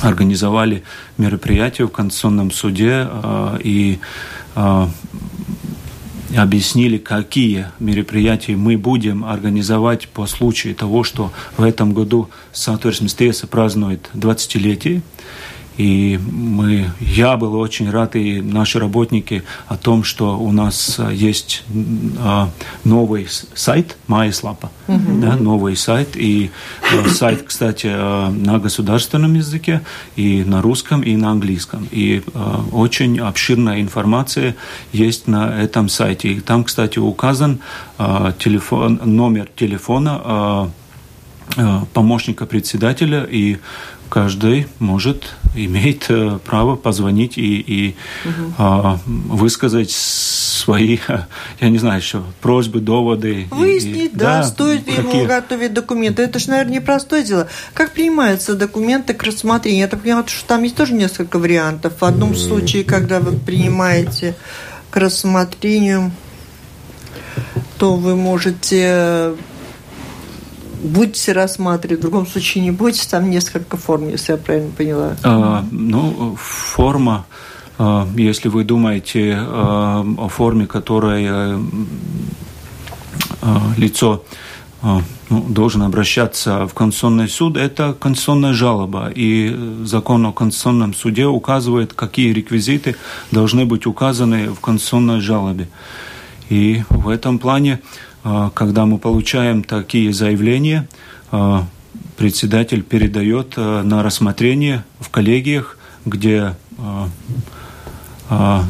[0.03, 0.83] организовали
[1.17, 3.07] мероприятие в Конституционном суде,
[3.59, 3.99] и
[6.35, 13.47] объяснили, какие мероприятия мы будем организовать по случаю того, что в этом году Сатурс Мистеса
[13.47, 15.01] празднует 20-летие.
[15.77, 21.09] И мы, я был очень рад, и наши работники, о том, что у нас а,
[21.09, 21.63] есть
[22.19, 22.49] а,
[22.83, 25.21] новый сайт, Майслапа, угу.
[25.21, 26.09] да, новый сайт.
[26.15, 29.81] И а, сайт, кстати, на государственном языке,
[30.15, 31.87] и на русском, и на английском.
[31.91, 32.21] И
[32.71, 34.55] очень обширная информация
[34.91, 36.33] есть на этом сайте.
[36.33, 37.59] И там, кстати, указан
[38.39, 40.71] телефон, номер телефона
[41.93, 43.57] помощника председателя и
[44.11, 47.95] каждый может, имеет э, право позвонить и, и
[48.25, 48.53] угу.
[48.57, 50.99] а, высказать свои,
[51.61, 53.47] я не знаю, еще просьбы, доводы.
[53.51, 56.23] Выяснить, и, да, да, стоит ли ему готовить документы.
[56.23, 57.47] Это же, наверное, непростое дело.
[57.73, 59.83] Как принимаются документы к рассмотрению?
[59.83, 61.93] Я так понимаю, что там есть тоже несколько вариантов.
[62.01, 64.35] В одном случае, когда вы принимаете
[64.89, 66.11] к рассмотрению,
[67.77, 69.35] то вы можете
[70.81, 75.15] будете рассматривать, в другом случае не будете, там несколько форм, если я правильно поняла.
[75.23, 77.25] А, ну, форма,
[77.77, 81.59] а, если вы думаете а, о форме, которая
[83.41, 84.23] а, лицо
[84.83, 89.11] ну, должен обращаться в Конституционный суд, это конституционная жалоба.
[89.13, 92.95] И закон о Конституционном суде указывает, какие реквизиты
[93.31, 95.69] должны быть указаны в конституционной жалобе.
[96.49, 100.87] И в этом плане а, когда мы получаем такие заявления,
[101.31, 101.65] а,
[102.17, 106.55] председатель передает а, на рассмотрение в коллегиях, где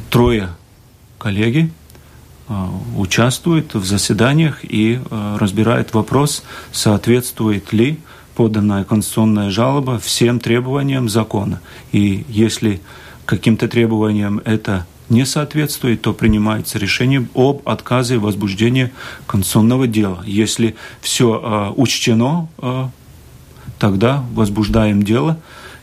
[0.10, 0.50] трое
[1.18, 1.72] коллеги
[2.98, 5.00] участвуют в заседаниях и
[5.40, 8.00] разбирают вопрос, соответствует ли
[8.36, 11.62] поданная конституционная жалоба всем требованиям закона.
[11.94, 12.82] И если
[13.26, 18.92] каким-то требованиям это не соответствует, то принимается решение об отказе возбуждения
[19.28, 20.24] конституционного дела.
[20.26, 22.88] Если все э, учтено, э,
[23.78, 25.38] тогда возбуждаем дело,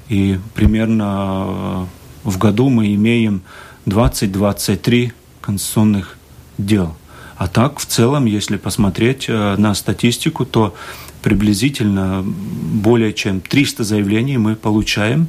[0.09, 1.85] и примерно э,
[2.25, 3.43] в году мы имеем
[3.87, 6.17] 20-23 конституционных
[6.57, 6.97] дел.
[7.37, 10.75] А так, в целом, если посмотреть э, на статистику, то
[11.23, 15.29] приблизительно более чем 300 заявлений мы получаем,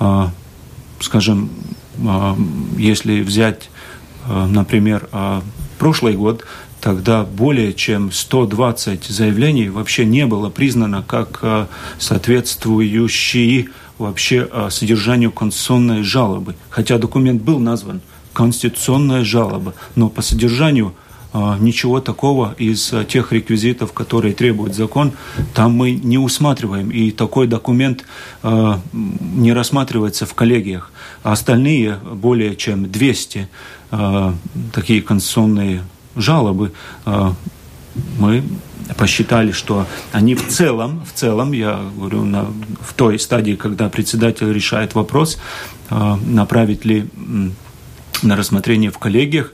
[0.00, 0.28] э,
[1.00, 1.50] скажем,
[2.76, 3.70] если взять,
[4.26, 5.42] а, например, а,
[5.78, 6.44] прошлый год,
[6.80, 16.56] тогда более чем 120 заявлений вообще не было признано как соответствующие вообще содержанию конституционной жалобы.
[16.68, 18.02] Хотя документ был назван
[18.34, 20.94] «конституционная жалоба», но по содержанию
[21.34, 25.12] ничего такого из тех реквизитов, которые требует закон,
[25.52, 26.90] там мы не усматриваем.
[26.90, 28.04] И такой документ
[28.42, 30.92] не рассматривается в коллегиях
[31.24, 33.48] а остальные более чем 200
[33.90, 34.32] э,
[34.72, 35.82] такие конституционные
[36.16, 36.72] жалобы
[38.18, 38.42] мы
[38.96, 42.44] посчитали, что они в целом, в целом, я говорю, на,
[42.80, 45.38] в той стадии, когда председатель решает вопрос,
[45.90, 47.08] направить ли
[48.22, 49.52] на рассмотрение в коллегиях,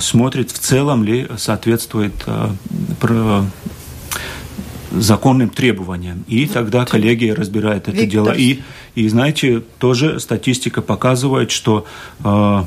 [0.00, 3.44] смотрит в целом ли соответствует э,
[4.92, 6.24] законным требованиям.
[6.26, 8.08] И тогда коллегия разбирает это Виктор.
[8.08, 8.32] дело.
[8.32, 8.60] И,
[8.94, 11.86] и знаете, тоже статистика показывает, что
[12.24, 12.64] э,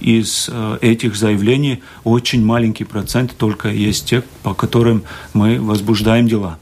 [0.00, 6.58] из э, этих заявлений очень маленький процент только есть те, по которым мы возбуждаем дела.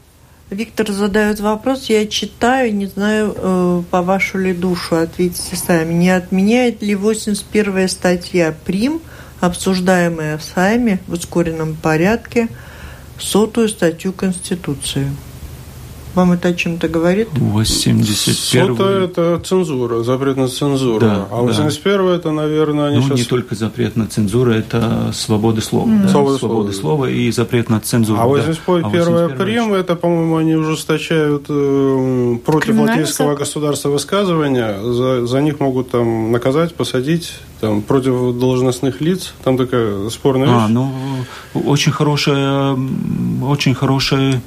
[0.49, 5.93] Виктор задает вопрос, я читаю, не знаю, э, по вашу ли душу, ответьте сами.
[5.93, 9.01] Не отменяет ли 81 статья ПРИМ,
[9.39, 12.47] обсуждаемая в Сайме в ускоренном порядке,
[13.19, 15.09] сотую статью Конституции.
[16.17, 17.27] Вам это о чем-то говорит?
[17.33, 20.99] 81 Сота– это цензура, запрет на цензуру.
[20.99, 22.15] Да, а 81 да.
[22.15, 23.19] это, наверное, они ну, сейчас...
[23.19, 25.87] не только запрет на цензуру, это свобода слова.
[25.87, 26.01] Mm.
[26.01, 26.09] Да?
[26.09, 27.05] Свобода, свобода слова.
[27.07, 28.19] и запрет на цензуру.
[28.19, 28.87] А 81 да.
[28.87, 34.81] а 81 прим, это, по-моему, они ужесточают э, против латинского государства высказывания.
[34.81, 39.35] За, за них могут там наказать, посадить там, против должностных лиц.
[39.43, 40.63] Там такая спорная а, вещь.
[40.65, 40.91] А, ну,
[41.53, 42.75] очень хорошая,
[43.43, 44.41] очень хорошая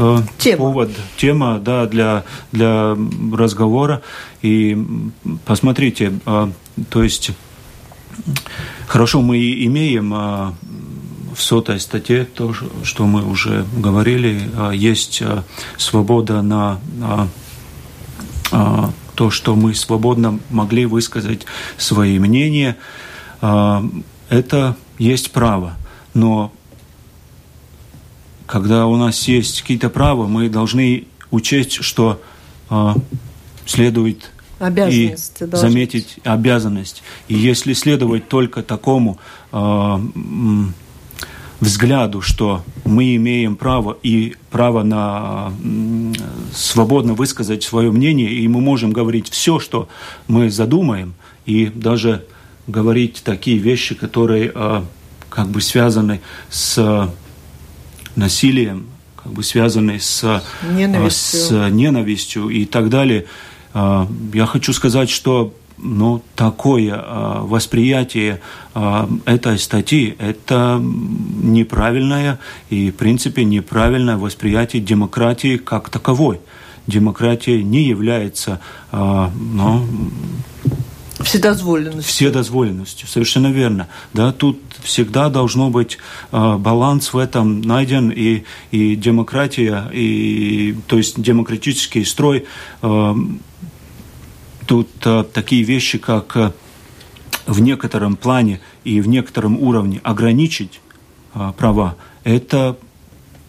[0.00, 0.56] Э, тема.
[0.56, 2.96] повод, тема да, для, для
[3.32, 4.00] разговора.
[4.40, 4.78] И
[5.44, 6.50] посмотрите, э,
[6.88, 7.32] то есть
[8.86, 10.52] хорошо мы имеем э,
[11.34, 15.22] в сотой статье то, что мы уже говорили, есть
[15.78, 16.80] свобода на
[19.14, 21.46] то, что мы свободно могли высказать
[21.78, 22.76] свои мнения,
[23.40, 25.76] это есть право.
[26.14, 26.52] Но
[28.50, 32.20] когда у нас есть какие-то права, мы должны учесть, что
[32.68, 32.94] э,
[33.64, 35.14] следует и
[35.52, 37.04] заметить обязанность.
[37.28, 39.20] И если следовать только такому
[39.52, 39.98] э,
[41.60, 46.12] взгляду, что мы имеем право и право на э,
[46.52, 49.88] свободно высказать свое мнение, и мы можем говорить все, что
[50.26, 51.14] мы задумаем,
[51.46, 52.26] и даже
[52.66, 54.82] говорить такие вещи, которые э,
[55.28, 57.08] как бы связаны с
[58.16, 58.86] насилием,
[59.22, 61.40] как бы связанный с ненавистью.
[61.40, 63.26] с ненавистью и так далее.
[63.74, 67.02] А, я хочу сказать, что ну, такое
[67.40, 68.42] восприятие
[69.24, 76.40] этой статьи– это неправильное и, в принципе, неправильное восприятие демократии как таковой.
[76.86, 78.60] Демократия не является
[78.92, 79.86] ну,
[81.22, 82.02] Вседозволенностью.
[82.02, 83.88] Вседозволенностью, совершенно верно.
[84.14, 85.98] Да, тут всегда должно быть
[86.32, 92.46] э, баланс в этом найден, и, и демократия, и, то есть демократический строй,
[92.82, 93.14] э,
[94.66, 96.52] тут э, такие вещи, как э,
[97.46, 100.80] в некотором плане и в некотором уровне ограничить
[101.34, 102.76] э, права, это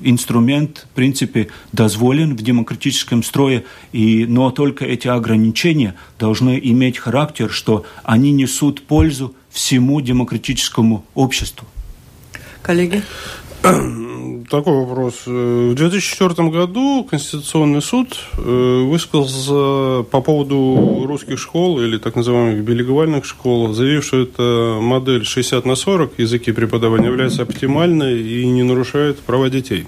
[0.03, 7.49] инструмент, в принципе, дозволен в демократическом строе, и, но только эти ограничения должны иметь характер,
[7.49, 11.67] что они несут пользу всему демократическому обществу.
[12.61, 13.03] Коллеги?
[14.51, 15.13] Такой вопрос.
[15.25, 23.23] В 2004 году Конституционный суд э, высказался по поводу русских школ или так называемых билингвальных
[23.23, 29.19] школ, заявив, что эта модель 60 на 40 языки преподавания является оптимальной и не нарушает
[29.19, 29.87] права детей.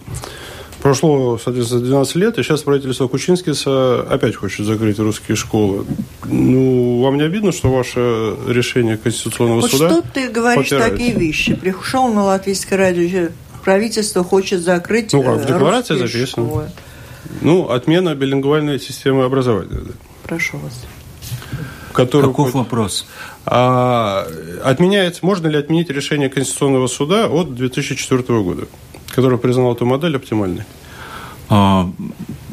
[0.81, 5.85] Прошло, соответственно, 12 лет, и сейчас правительство Кучинскиса опять хочет закрыть русские школы.
[6.23, 10.93] Ну, вам не обидно, что ваше решение Конституционного вот суда что ты говоришь попирает?
[10.93, 11.53] такие вещи?
[11.53, 13.29] Пришел на латвийское радио,
[13.63, 16.47] правительство хочет закрыть Ну, как, в декларации записано.
[16.47, 16.69] Школы.
[17.41, 19.79] Ну, отмена билингвальной системы образования.
[20.23, 20.73] Прошу вас.
[21.93, 23.05] Которую Каков вопрос?
[23.45, 24.27] А,
[24.63, 28.67] отменяется, можно ли отменить решение Конституционного суда от 2004 года?
[29.13, 30.63] который признал эту модель оптимальной?
[31.49, 31.89] А,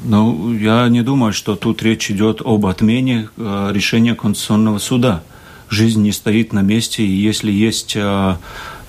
[0.05, 5.23] ну, я не думаю, что тут речь идет об отмене а, решения Конституционного суда.
[5.71, 8.39] Жизнь не стоит на месте, и если есть а,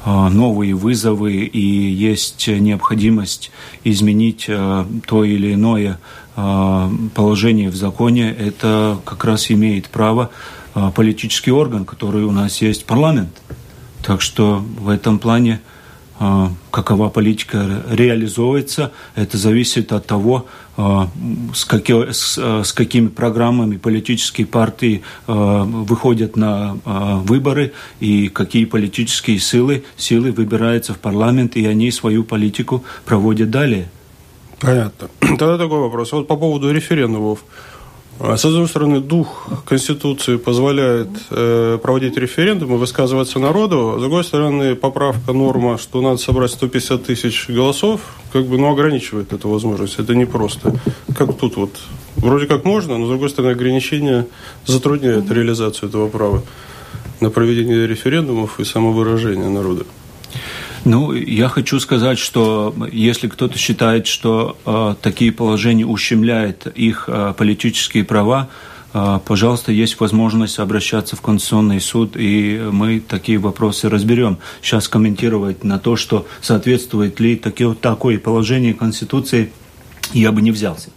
[0.05, 3.51] новые вызовы и есть необходимость
[3.83, 5.99] изменить а, то или иное
[6.35, 10.31] а, положение в законе, это как раз имеет право
[10.95, 13.41] политический орган, который у нас есть парламент.
[14.03, 15.59] Так что в этом плане
[16.71, 20.45] какова политика реализуется, это зависит от того,
[20.77, 29.39] с, какие, с, а, с какими программами политические партии выходят на выборы и какие политические
[29.39, 33.89] силы, силы выбираются в парламент, и они свою политику проводят далее.
[34.61, 35.09] Понятно.
[35.19, 36.11] Тогда такой вопрос.
[36.11, 37.43] Вот по поводу референдумов.
[38.19, 43.95] А с одной стороны, дух Конституции позволяет э, проводить референдумы, высказываться народу.
[43.97, 49.33] С другой стороны, поправка норма, что надо собрать 150 тысяч голосов, как бы, ну, ограничивает
[49.33, 49.97] эту возможность.
[49.97, 50.75] Это непросто.
[51.17, 51.71] Как тут вот.
[52.17, 54.27] Вроде как можно, но, с другой стороны, ограничения
[54.67, 56.43] затрудняют реализацию этого права
[57.21, 59.85] на проведение референдумов и самовыражение народа.
[60.83, 67.35] Ну, я хочу сказать, что если кто-то считает, что э, такие положения ущемляют их э,
[67.37, 68.49] политические права,
[68.93, 74.39] э, пожалуйста, есть возможность обращаться в Конституционный суд, и мы такие вопросы разберем.
[74.63, 79.51] Сейчас комментировать на то, что соответствует ли таки, такое положение Конституции,
[80.13, 80.89] я бы не взялся.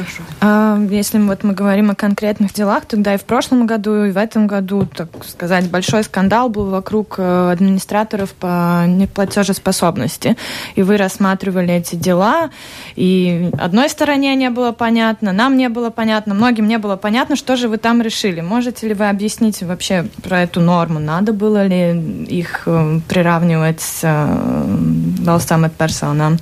[0.00, 0.22] Хорошо.
[0.40, 4.16] А, если вот мы говорим о конкретных делах, тогда и в прошлом году, и в
[4.16, 10.36] этом году, так сказать, большой скандал был вокруг э, администраторов по неплатежеспособности.
[10.74, 12.50] И вы рассматривали эти дела,
[12.96, 17.56] и одной стороне не было понятно, нам не было понятно, многим не было понятно, что
[17.56, 18.40] же вы там решили.
[18.40, 20.98] Можете ли вы объяснить вообще про эту норму?
[20.98, 26.38] Надо было ли их э, приравнивать с valsts персонам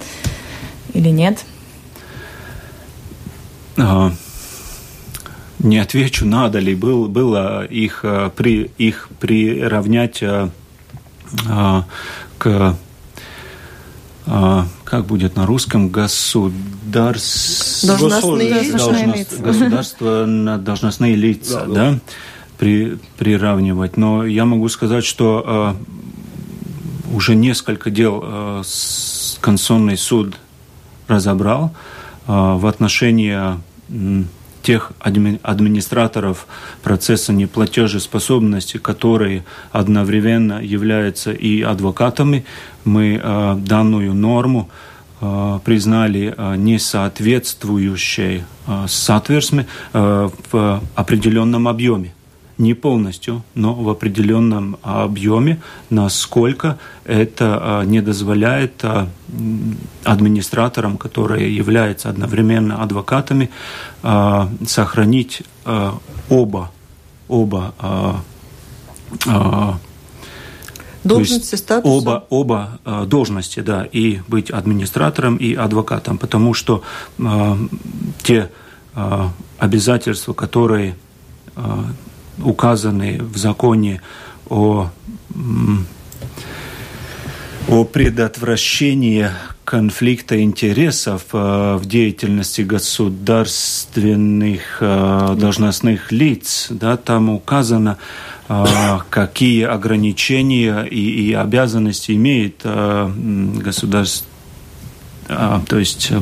[0.94, 1.38] или нет?
[5.60, 10.50] Не отвечу, надо ли был, было их, а, при, их приравнять а,
[12.38, 12.76] к
[14.84, 17.86] как будет на русском, государств...
[17.86, 19.36] должностные, должностные лица.
[19.42, 20.26] Государство,
[20.58, 21.90] должностные лица, да, да.
[21.92, 21.98] да
[22.58, 23.96] при, приравнивать.
[23.96, 25.76] Но я могу сказать, что
[27.10, 28.62] э, уже несколько дел э,
[29.40, 30.34] Конституционный суд
[31.06, 31.72] разобрал
[32.26, 33.58] э, в отношении
[34.62, 36.46] тех администраторов
[36.82, 42.44] процесса неплатежеспособности, которые одновременно являются и адвокатами,
[42.84, 44.68] мы э, данную норму
[45.20, 48.86] э, признали э, несоответствующей э,
[49.94, 52.12] э, в определенном объеме
[52.58, 59.08] не полностью, но в определенном объеме, насколько это а, не дозволяет а,
[60.04, 63.50] администраторам, которые являются одновременно адвокатами,
[64.02, 65.42] а, сохранить
[66.28, 66.70] оба,
[67.28, 67.74] оба
[71.04, 71.94] Должности, статуса?
[71.94, 76.82] Оба, оба э, должности, да, и быть администратором, и адвокатом, потому что
[77.18, 77.56] э,
[78.22, 78.50] те
[78.94, 79.28] э,
[79.58, 80.96] обязательства, которые
[82.42, 84.00] указаны в законе
[84.48, 84.88] о,
[87.68, 89.28] о предотвращении
[89.68, 97.98] конфликта интересов э, в деятельности государственных э, должностных лиц, да, там указано,
[98.48, 98.64] э,
[99.10, 104.26] какие ограничения и, и обязанности имеет государство
[105.28, 106.20] а, то есть э,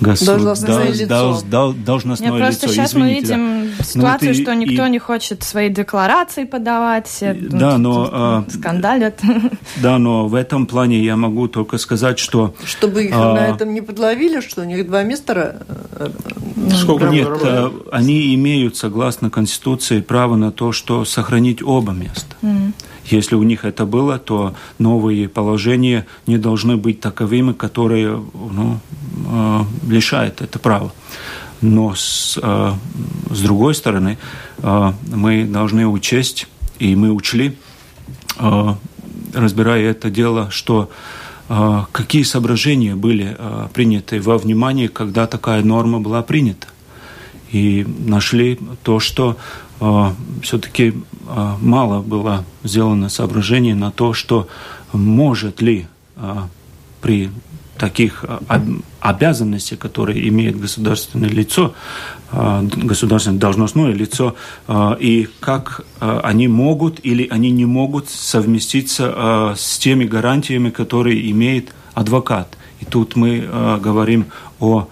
[0.00, 0.26] госу...
[0.26, 1.42] должностное да, лицо.
[1.50, 2.74] Дол, должностное Нет, просто лицо.
[2.74, 3.84] сейчас Извините, мы видим да.
[3.84, 4.90] ситуацию, ну, что никто и...
[4.90, 9.20] не хочет свои декларации подавать, все да, но, а, скандалят.
[9.76, 12.54] Да, но в этом плане я могу только сказать, что...
[12.64, 16.10] Чтобы их а, на этом не подловили, что у них два места э,
[16.74, 22.36] Сколько Нет, а, они имеют, согласно Конституции, право на то, что сохранить оба места.
[22.42, 22.72] Mm.
[23.06, 28.78] Если у них это было, то новые положения не должны быть таковыми, которые ну,
[29.26, 30.92] э, лишают это права.
[31.60, 32.72] Но с, э,
[33.30, 34.18] с другой стороны,
[34.58, 36.46] э, мы должны учесть,
[36.78, 37.56] и мы учли,
[39.34, 40.90] разбирая это дело, что
[41.92, 43.36] какие соображения были
[43.72, 46.66] приняты во внимание, когда такая норма была принята.
[47.52, 49.36] И нашли то, что
[50.42, 50.94] все-таки
[51.28, 54.48] а, мало было сделано соображений на то, что
[54.92, 56.48] может ли а,
[57.00, 57.30] при
[57.78, 58.62] таких а,
[59.00, 61.74] обязанностях, которые имеет государственное лицо,
[62.32, 64.36] государственное должностное лицо,
[65.00, 72.56] и как они могут или они не могут совместиться с теми гарантиями, которые имеет адвокат.
[72.80, 73.40] И тут мы
[73.82, 74.26] говорим
[74.60, 74.88] о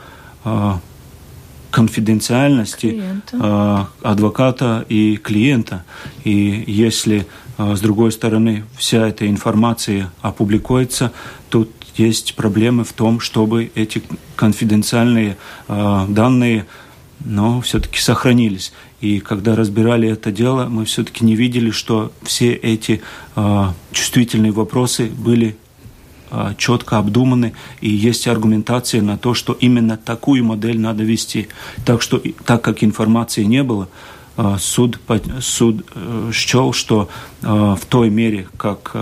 [1.71, 3.39] конфиденциальности клиента.
[3.41, 5.85] А, адвоката и клиента.
[6.25, 7.27] И если,
[7.59, 11.13] а, с другой стороны, вся эта информация опубликуется,
[11.49, 14.03] тут есть проблемы в том, чтобы эти
[14.37, 15.37] конфиденциальные
[15.69, 16.67] а, данные
[17.25, 18.73] но все-таки сохранились.
[19.01, 23.03] И когда разбирали это дело, мы все-таки не видели, что все эти
[23.37, 25.57] э, чувствительные вопросы были
[26.57, 31.49] четко обдуманы, и есть аргументация на то, что именно такую модель надо вести.
[31.85, 33.89] Так что, так как информации не было,
[34.37, 35.01] а, суд,
[35.41, 37.09] суд э, счел, что
[37.43, 38.97] в той мере, как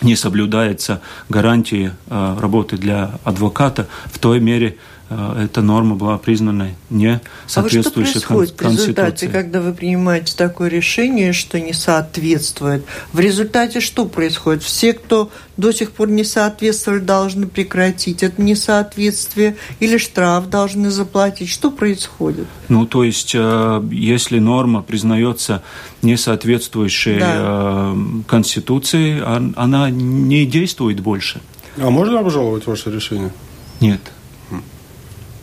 [0.00, 4.91] не соблюдается гарантии работы для адвоката, в той мере Э,
[5.38, 10.34] эта норма была признана не соответствующей а вот что происходит в результате, когда вы принимаете
[10.36, 12.84] такое решение, что не соответствует?
[13.12, 14.62] В результате что происходит?
[14.62, 21.48] Все, кто до сих пор не соответствовали, должны прекратить это несоответствие или штраф должны заплатить?
[21.48, 22.46] Что происходит?
[22.68, 25.62] Ну, то есть, э, если норма признается
[26.02, 27.92] несоответствующей да.
[27.94, 27.96] Э,
[28.26, 31.40] Конституции, а, она не действует больше.
[31.78, 33.32] А можно обжаловать ваше решение?
[33.80, 34.00] Нет.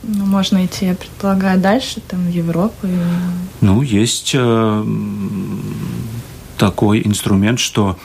[0.02, 2.86] Ну, можно идти, я предполагаю, дальше, там, в Европу.
[2.86, 2.96] И...
[3.60, 4.84] Ну, есть э,
[6.56, 7.96] такой инструмент, что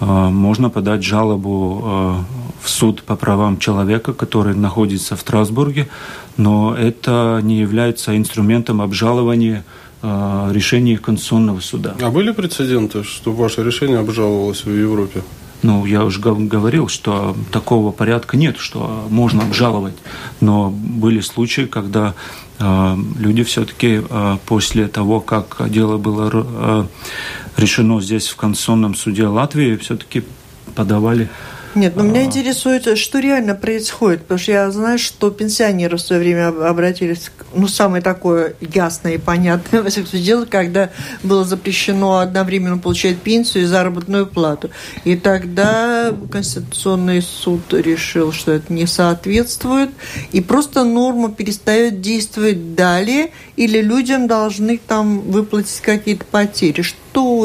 [0.00, 2.14] э, можно подать жалобу э,
[2.62, 5.88] в суд по правам человека, который находится в Страсбурге,
[6.36, 9.64] но это не является инструментом обжалования
[10.02, 11.94] решений Конституционного суда.
[12.00, 15.22] А были прецеденты, что ваше решение обжаловалось в Европе?
[15.62, 19.96] Ну, я уже говорил, что такого порядка нет, что можно обжаловать.
[20.40, 22.14] Но были случаи, когда
[22.58, 26.84] э, люди все-таки э, после того, как дело было э,
[27.56, 30.24] решено здесь в Конституционном суде Латвии, все-таки
[30.74, 31.28] подавали
[31.74, 32.24] нет, но меня а.
[32.24, 37.68] интересует, что реально происходит, потому что я знаю, что пенсионеры в свое время обратились, ну,
[37.68, 40.90] самое такое ясное и понятное, во всяком случае, дело, когда
[41.22, 44.70] было запрещено одновременно получать пенсию и заработную плату.
[45.04, 49.90] И тогда Конституционный суд решил, что это не соответствует,
[50.32, 56.82] и просто норма перестает действовать далее, или людям должны там выплатить какие-то потери.
[56.82, 56.96] Что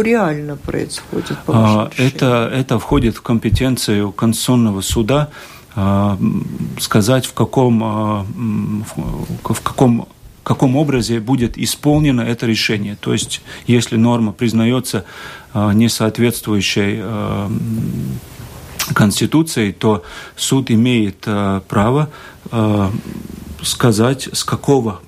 [0.01, 1.37] реально происходит?
[1.45, 5.29] По а, это, это входит в компетенцию Конституционного суда
[5.75, 6.17] а,
[6.79, 8.25] сказать, в каком, а,
[9.43, 10.07] в каком
[10.43, 12.95] каком образе будет исполнено это решение.
[12.95, 15.03] То есть, если норма признается
[15.55, 17.01] несоответствующей
[18.93, 20.03] Конституцией, то
[20.35, 21.27] суд имеет
[21.67, 22.11] право
[23.61, 25.01] сказать, с какого,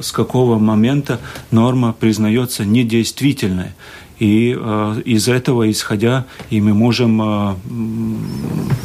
[0.00, 1.20] с какого момента
[1.50, 3.72] норма признается недействительной.
[4.18, 7.54] И э, из этого исходя, и мы можем э,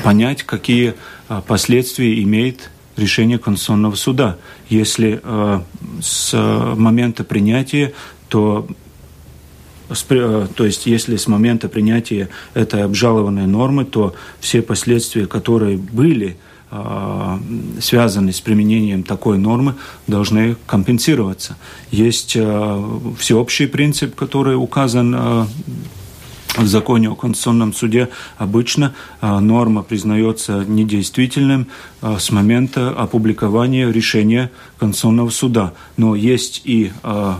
[0.04, 0.96] понять, какие
[1.30, 4.38] э, последствия имеет решение Конституционного суда.
[4.70, 5.62] Если э,
[6.02, 7.94] с момента принятия,
[8.28, 8.68] то
[9.90, 16.38] э, то есть, если с момента принятия этой обжалованной нормы, то все последствия, которые были
[17.80, 21.58] связанные с применением такой нормы, должны компенсироваться.
[21.90, 25.48] Есть а, всеобщий принцип, который указан а,
[26.58, 31.68] в законе о Конституционном суде обычно норма признается недействительным
[32.02, 35.74] с момента опубликования решения Конституционного суда.
[35.96, 36.92] Но есть и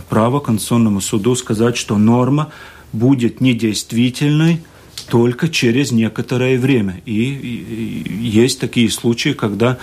[0.08, 2.50] право Конституционному суду сказать, что норма
[2.92, 4.62] будет недействительной
[5.10, 7.00] только через некоторое время.
[7.04, 9.76] И, и есть такие случаи, когда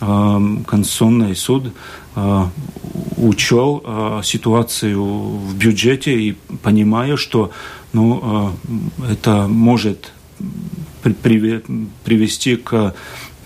[0.00, 1.72] э, Конституционный суд
[2.14, 2.44] э,
[3.16, 7.50] учел э, ситуацию в бюджете и понимая, что
[7.92, 8.52] ну,
[9.08, 10.12] э, это может
[12.04, 12.94] привести к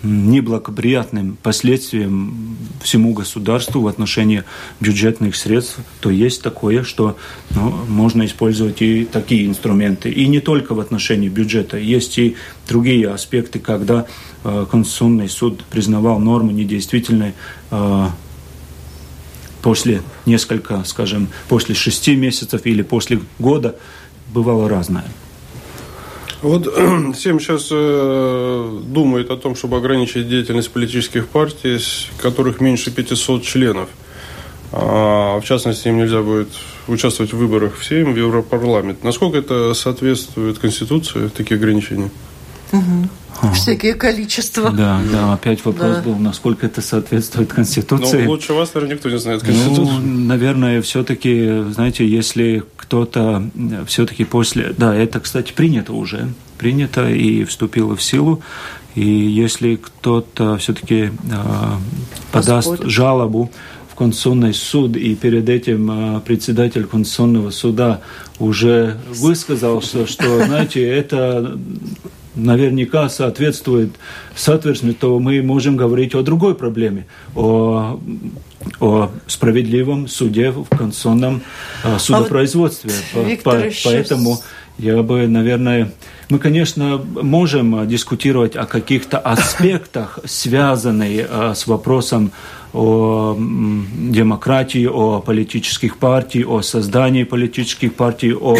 [0.03, 4.43] неблагоприятным последствиям всему государству в отношении
[4.79, 7.17] бюджетных средств, то есть такое, что
[7.51, 10.09] ну, можно использовать и такие инструменты.
[10.09, 11.77] И не только в отношении бюджета.
[11.77, 12.35] Есть и
[12.67, 14.05] другие аспекты, когда
[14.43, 17.33] э, Конституционный суд признавал нормы недействительной
[17.71, 18.07] э,
[19.61, 23.75] после несколько, скажем, после шести месяцев или после года.
[24.33, 25.05] Бывало разное.
[26.41, 26.67] Вот
[27.15, 31.79] всем сейчас э, думает о том, чтобы ограничить деятельность политических партий,
[32.21, 33.89] которых меньше 500 членов.
[34.71, 36.49] А, в частности, им нельзя будет
[36.87, 39.03] участвовать в выборах в Сейм, в Европарламент.
[39.03, 42.09] Насколько это соответствует Конституции, такие ограничения?
[42.71, 43.09] Угу.
[43.41, 43.51] А.
[43.53, 44.69] Всякие количества.
[44.69, 46.01] Да, да, опять вопрос да.
[46.01, 48.23] был, насколько это соответствует Конституции.
[48.23, 49.85] Ну, лучше вас, наверное, никто не знает Конституцию.
[49.85, 53.43] Ну, наверное, все-таки, знаете, если кто-то
[53.85, 54.73] все-таки после...
[54.75, 56.29] Да, это, кстати, принято уже.
[56.57, 58.41] Принято и вступило в силу.
[58.95, 61.11] И если кто-то все-таки э,
[62.31, 63.51] подаст жалобу
[63.91, 68.01] в Конституционный суд, и перед этим э, председатель Конституционного суда
[68.39, 71.59] уже высказался, что, знаете, это
[72.33, 73.91] наверняка соответствует,
[74.35, 77.99] соответственно, то мы можем говорить о другой проблеме, о,
[78.79, 81.41] о справедливом суде в конституционном
[81.83, 82.91] э, судопроизводстве.
[83.13, 84.39] А вот, по, по, поэтому
[84.77, 85.91] я бы, наверное,
[86.29, 92.31] мы, конечно, можем дискутировать о каких-то аспектах, связанных э, с вопросом
[92.71, 98.57] о демократии, о политических партий, о создании политических партий, о,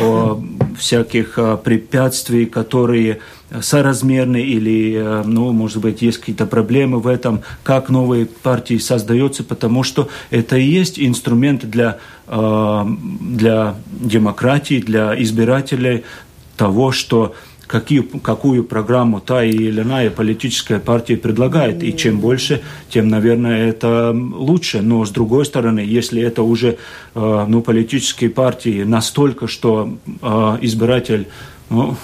[0.00, 0.40] о
[0.78, 3.20] всяких а, препятствий, которые
[3.60, 9.44] соразмерны или, а, ну, может быть, есть какие-то проблемы в этом, как новые партии создаются,
[9.44, 12.86] потому что это и есть инструмент для, а,
[13.20, 16.04] для демократии, для избирателей
[16.56, 17.34] того, что
[17.68, 21.82] какие, какую программу та или иная политическая партия предлагает.
[21.84, 24.80] И чем больше, тем, наверное, это лучше.
[24.82, 26.78] Но, с другой стороны, если это уже
[27.14, 31.28] э, ну, политические партии настолько, что э, избиратель
[31.70, 31.96] ну,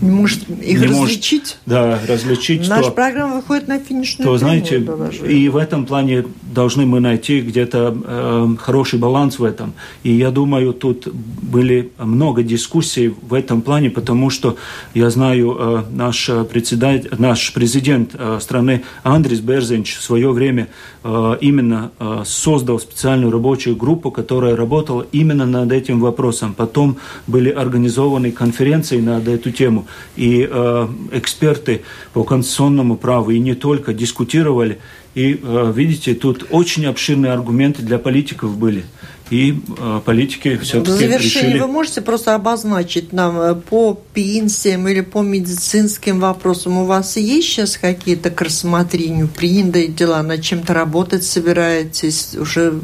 [0.00, 1.40] не может их не различить.
[1.40, 2.68] Может, да, различить.
[2.68, 4.84] Наша программа выходит на финишную то, знаете,
[5.26, 9.74] и в этом плане должны мы найти где-то э, хороший баланс в этом.
[10.02, 14.56] И я думаю, тут были много дискуссий в этом плане, потому что
[14.94, 20.68] я знаю, э, наш, председатель, наш президент э, страны Андрис Берзинч в свое время
[21.02, 26.54] э, именно э, создал специальную рабочую группу, которая работала именно над этим вопросом.
[26.54, 31.82] Потом были организованы конференции на эту тему и э, эксперты
[32.12, 34.78] по конституционному праву, и не только, дискутировали.
[35.14, 38.84] И, э, видите, тут очень обширные аргументы для политиков были.
[39.30, 41.58] И э, политики все-таки решили...
[41.58, 47.48] вы можете просто обозначить нам э, по пенсиям или по медицинским вопросам, у вас есть
[47.48, 52.80] сейчас какие-то к рассмотрению принятые дела, над чем-то работать собираетесь, уже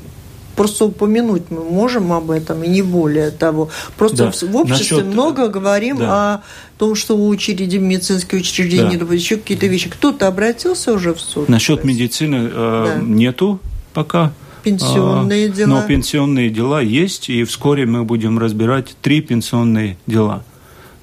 [0.57, 3.71] просто упомянуть мы можем об этом, и не более того.
[3.97, 4.31] Просто да.
[4.31, 5.13] в, в обществе Насчет...
[5.13, 6.35] много говорим да.
[6.35, 6.41] о
[6.79, 9.15] том, что у учреждений, медицинские учреждения, да.
[9.15, 9.91] еще какие-то вещи.
[9.91, 11.49] Кто-то обратился уже в суд?
[11.49, 13.03] Насчет медицины э, да.
[13.03, 13.61] нету
[13.93, 14.33] пока.
[14.63, 15.69] Пенсионные а, дела.
[15.69, 20.43] Но пенсионные дела есть, и вскоре мы будем разбирать три пенсионные дела.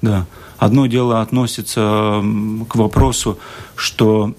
[0.00, 0.26] Да.
[0.58, 2.22] Одно дело относится
[2.68, 3.38] к вопросу,
[3.74, 4.34] что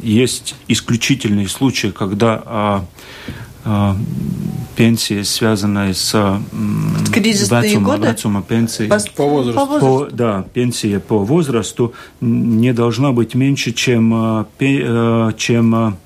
[0.00, 2.84] есть исключительные случаи, когда а,
[4.76, 6.40] пенсии, связанные с
[7.12, 8.08] Кризисные вецума, годы?
[8.08, 8.86] вецума пенсии.
[8.86, 9.60] По, по возрасту.
[9.60, 10.16] По возрасту.
[10.16, 15.96] Да, пенсия по возрасту не должна быть меньше, чем, а, э, чем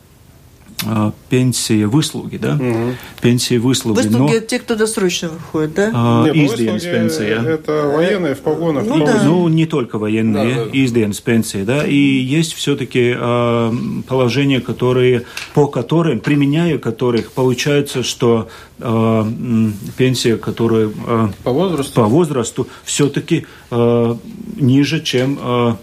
[1.31, 2.55] пенсии выслуги, да?
[2.55, 2.95] Угу.
[3.22, 3.97] Пенсии выслуги.
[3.97, 4.41] Выслуги но...
[4.41, 5.91] те, кто досрочно выходит, да?
[5.95, 7.43] А, Нет, издienas пенсия.
[7.43, 8.85] Это военные в погонах.
[8.87, 9.22] Ну, да.
[9.24, 11.12] ну не только военные, да, да.
[11.24, 11.87] пенсии, да?
[11.87, 13.74] И есть все-таки а,
[14.07, 15.24] положения, которые,
[15.55, 18.49] по которым, применяя которых, получается, что
[18.79, 19.27] а,
[19.97, 24.18] пенсия, которая а, по возрасту, по возрасту все-таки а,
[24.57, 25.77] ниже, чем а,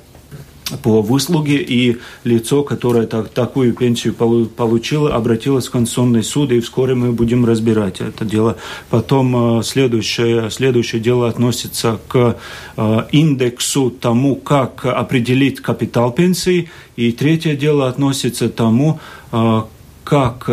[0.82, 6.96] по выслуге, и лицо, которое так, такую пенсию получило, обратилось в Конституционный суд, и вскоре
[6.96, 8.58] мы будем разбирать это дело.
[8.90, 12.38] Потом э, следующее, следующее дело относится к
[12.78, 19.00] э, индексу тому, как определить капитал пенсии, и третье дело относится тому,
[19.32, 19.62] э,
[20.04, 20.50] как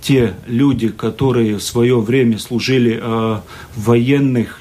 [0.00, 3.42] те люди, которые в свое время служили в
[3.76, 4.60] военных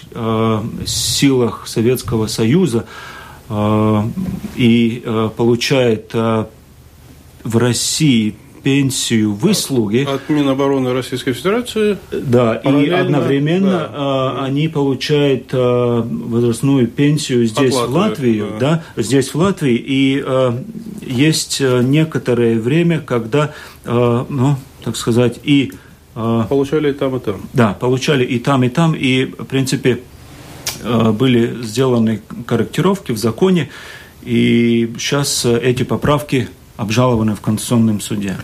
[0.86, 2.86] силах Советского Союза,
[4.56, 6.46] и э, получает э,
[7.44, 10.08] в России пенсию выслуги.
[10.08, 11.98] От Минобороны Российской Федерации.
[12.12, 14.44] Да, и одновременно да.
[14.44, 18.84] они получают возрастную пенсию здесь, Латвии, в Латвии, да.
[18.96, 20.24] да, здесь, в Латвии, и
[21.02, 23.52] есть некоторое время, когда,
[23.84, 25.74] ну, так сказать, и...
[26.14, 27.42] Получали и там, и там.
[27.54, 30.11] Да, получали и там, и там, и, в принципе, Э,
[30.84, 33.70] были сделаны корректировки в законе,
[34.24, 38.38] и сейчас э, эти поправки обжалованы в Конституционном суде.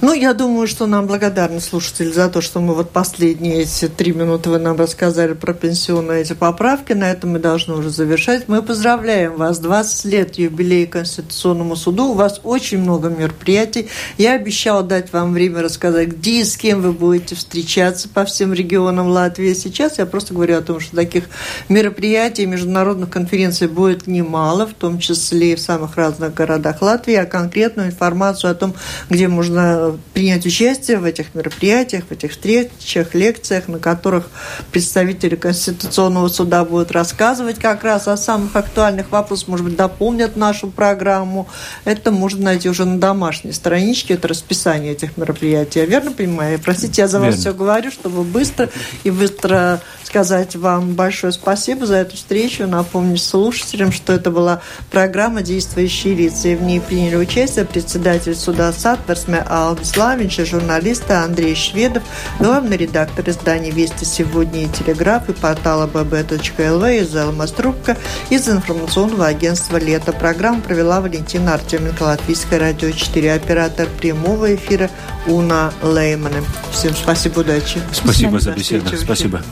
[0.00, 4.12] Ну, я думаю, что нам благодарны слушатели за то, что мы вот последние эти три
[4.12, 6.92] минуты вы нам рассказали про пенсионные эти поправки.
[6.92, 8.46] На этом мы должны уже завершать.
[8.46, 9.58] Мы поздравляем вас.
[9.58, 12.10] 20 лет юбилей Конституционному суду.
[12.10, 13.88] У вас очень много мероприятий.
[14.18, 18.52] Я обещала дать вам время рассказать, где и с кем вы будете встречаться по всем
[18.52, 19.52] регионам Латвии.
[19.52, 21.24] Сейчас я просто говорю о том, что таких
[21.68, 27.26] мероприятий, международных конференций будет немало, в том числе и в самых разных городах Латвии, а
[27.26, 28.74] конкретную информацию о том,
[29.10, 34.28] где можно принять участие в этих мероприятиях, в этих встречах, лекциях, на которых
[34.72, 40.70] представители Конституционного суда будут рассказывать как раз о самых актуальных вопросах, может быть, дополнят нашу
[40.70, 41.48] программу.
[41.84, 45.80] Это можно найти уже на домашней страничке, это расписание этих мероприятий.
[45.80, 46.58] Я верно понимаю?
[46.62, 48.68] Простите, я за вас все говорю, чтобы быстро
[49.04, 55.42] и быстро сказать вам большое спасибо за эту встречу, напомнить слушателям, что это была программа
[55.42, 61.54] «Действующие лица», и в ней приняли участие председатель суда Сатверсме Алдис Лавиньш и журналисты Андрей
[61.54, 62.02] Шведов,
[62.38, 67.96] главный редактор издания «Вести сегодня» и «Телеграф» и портала bb.lv из Элмаструбка
[68.30, 70.12] из информационного агентства «LETA».
[70.12, 74.90] Программу провела Валентина Артеменко, Латвийское радио 4, оператор прямого эфира
[75.26, 76.44] Уна Леймана.
[76.72, 77.80] Всем спасибо, удачи.
[77.92, 78.96] Спасибо за беседу.
[78.96, 79.42] Спасибо.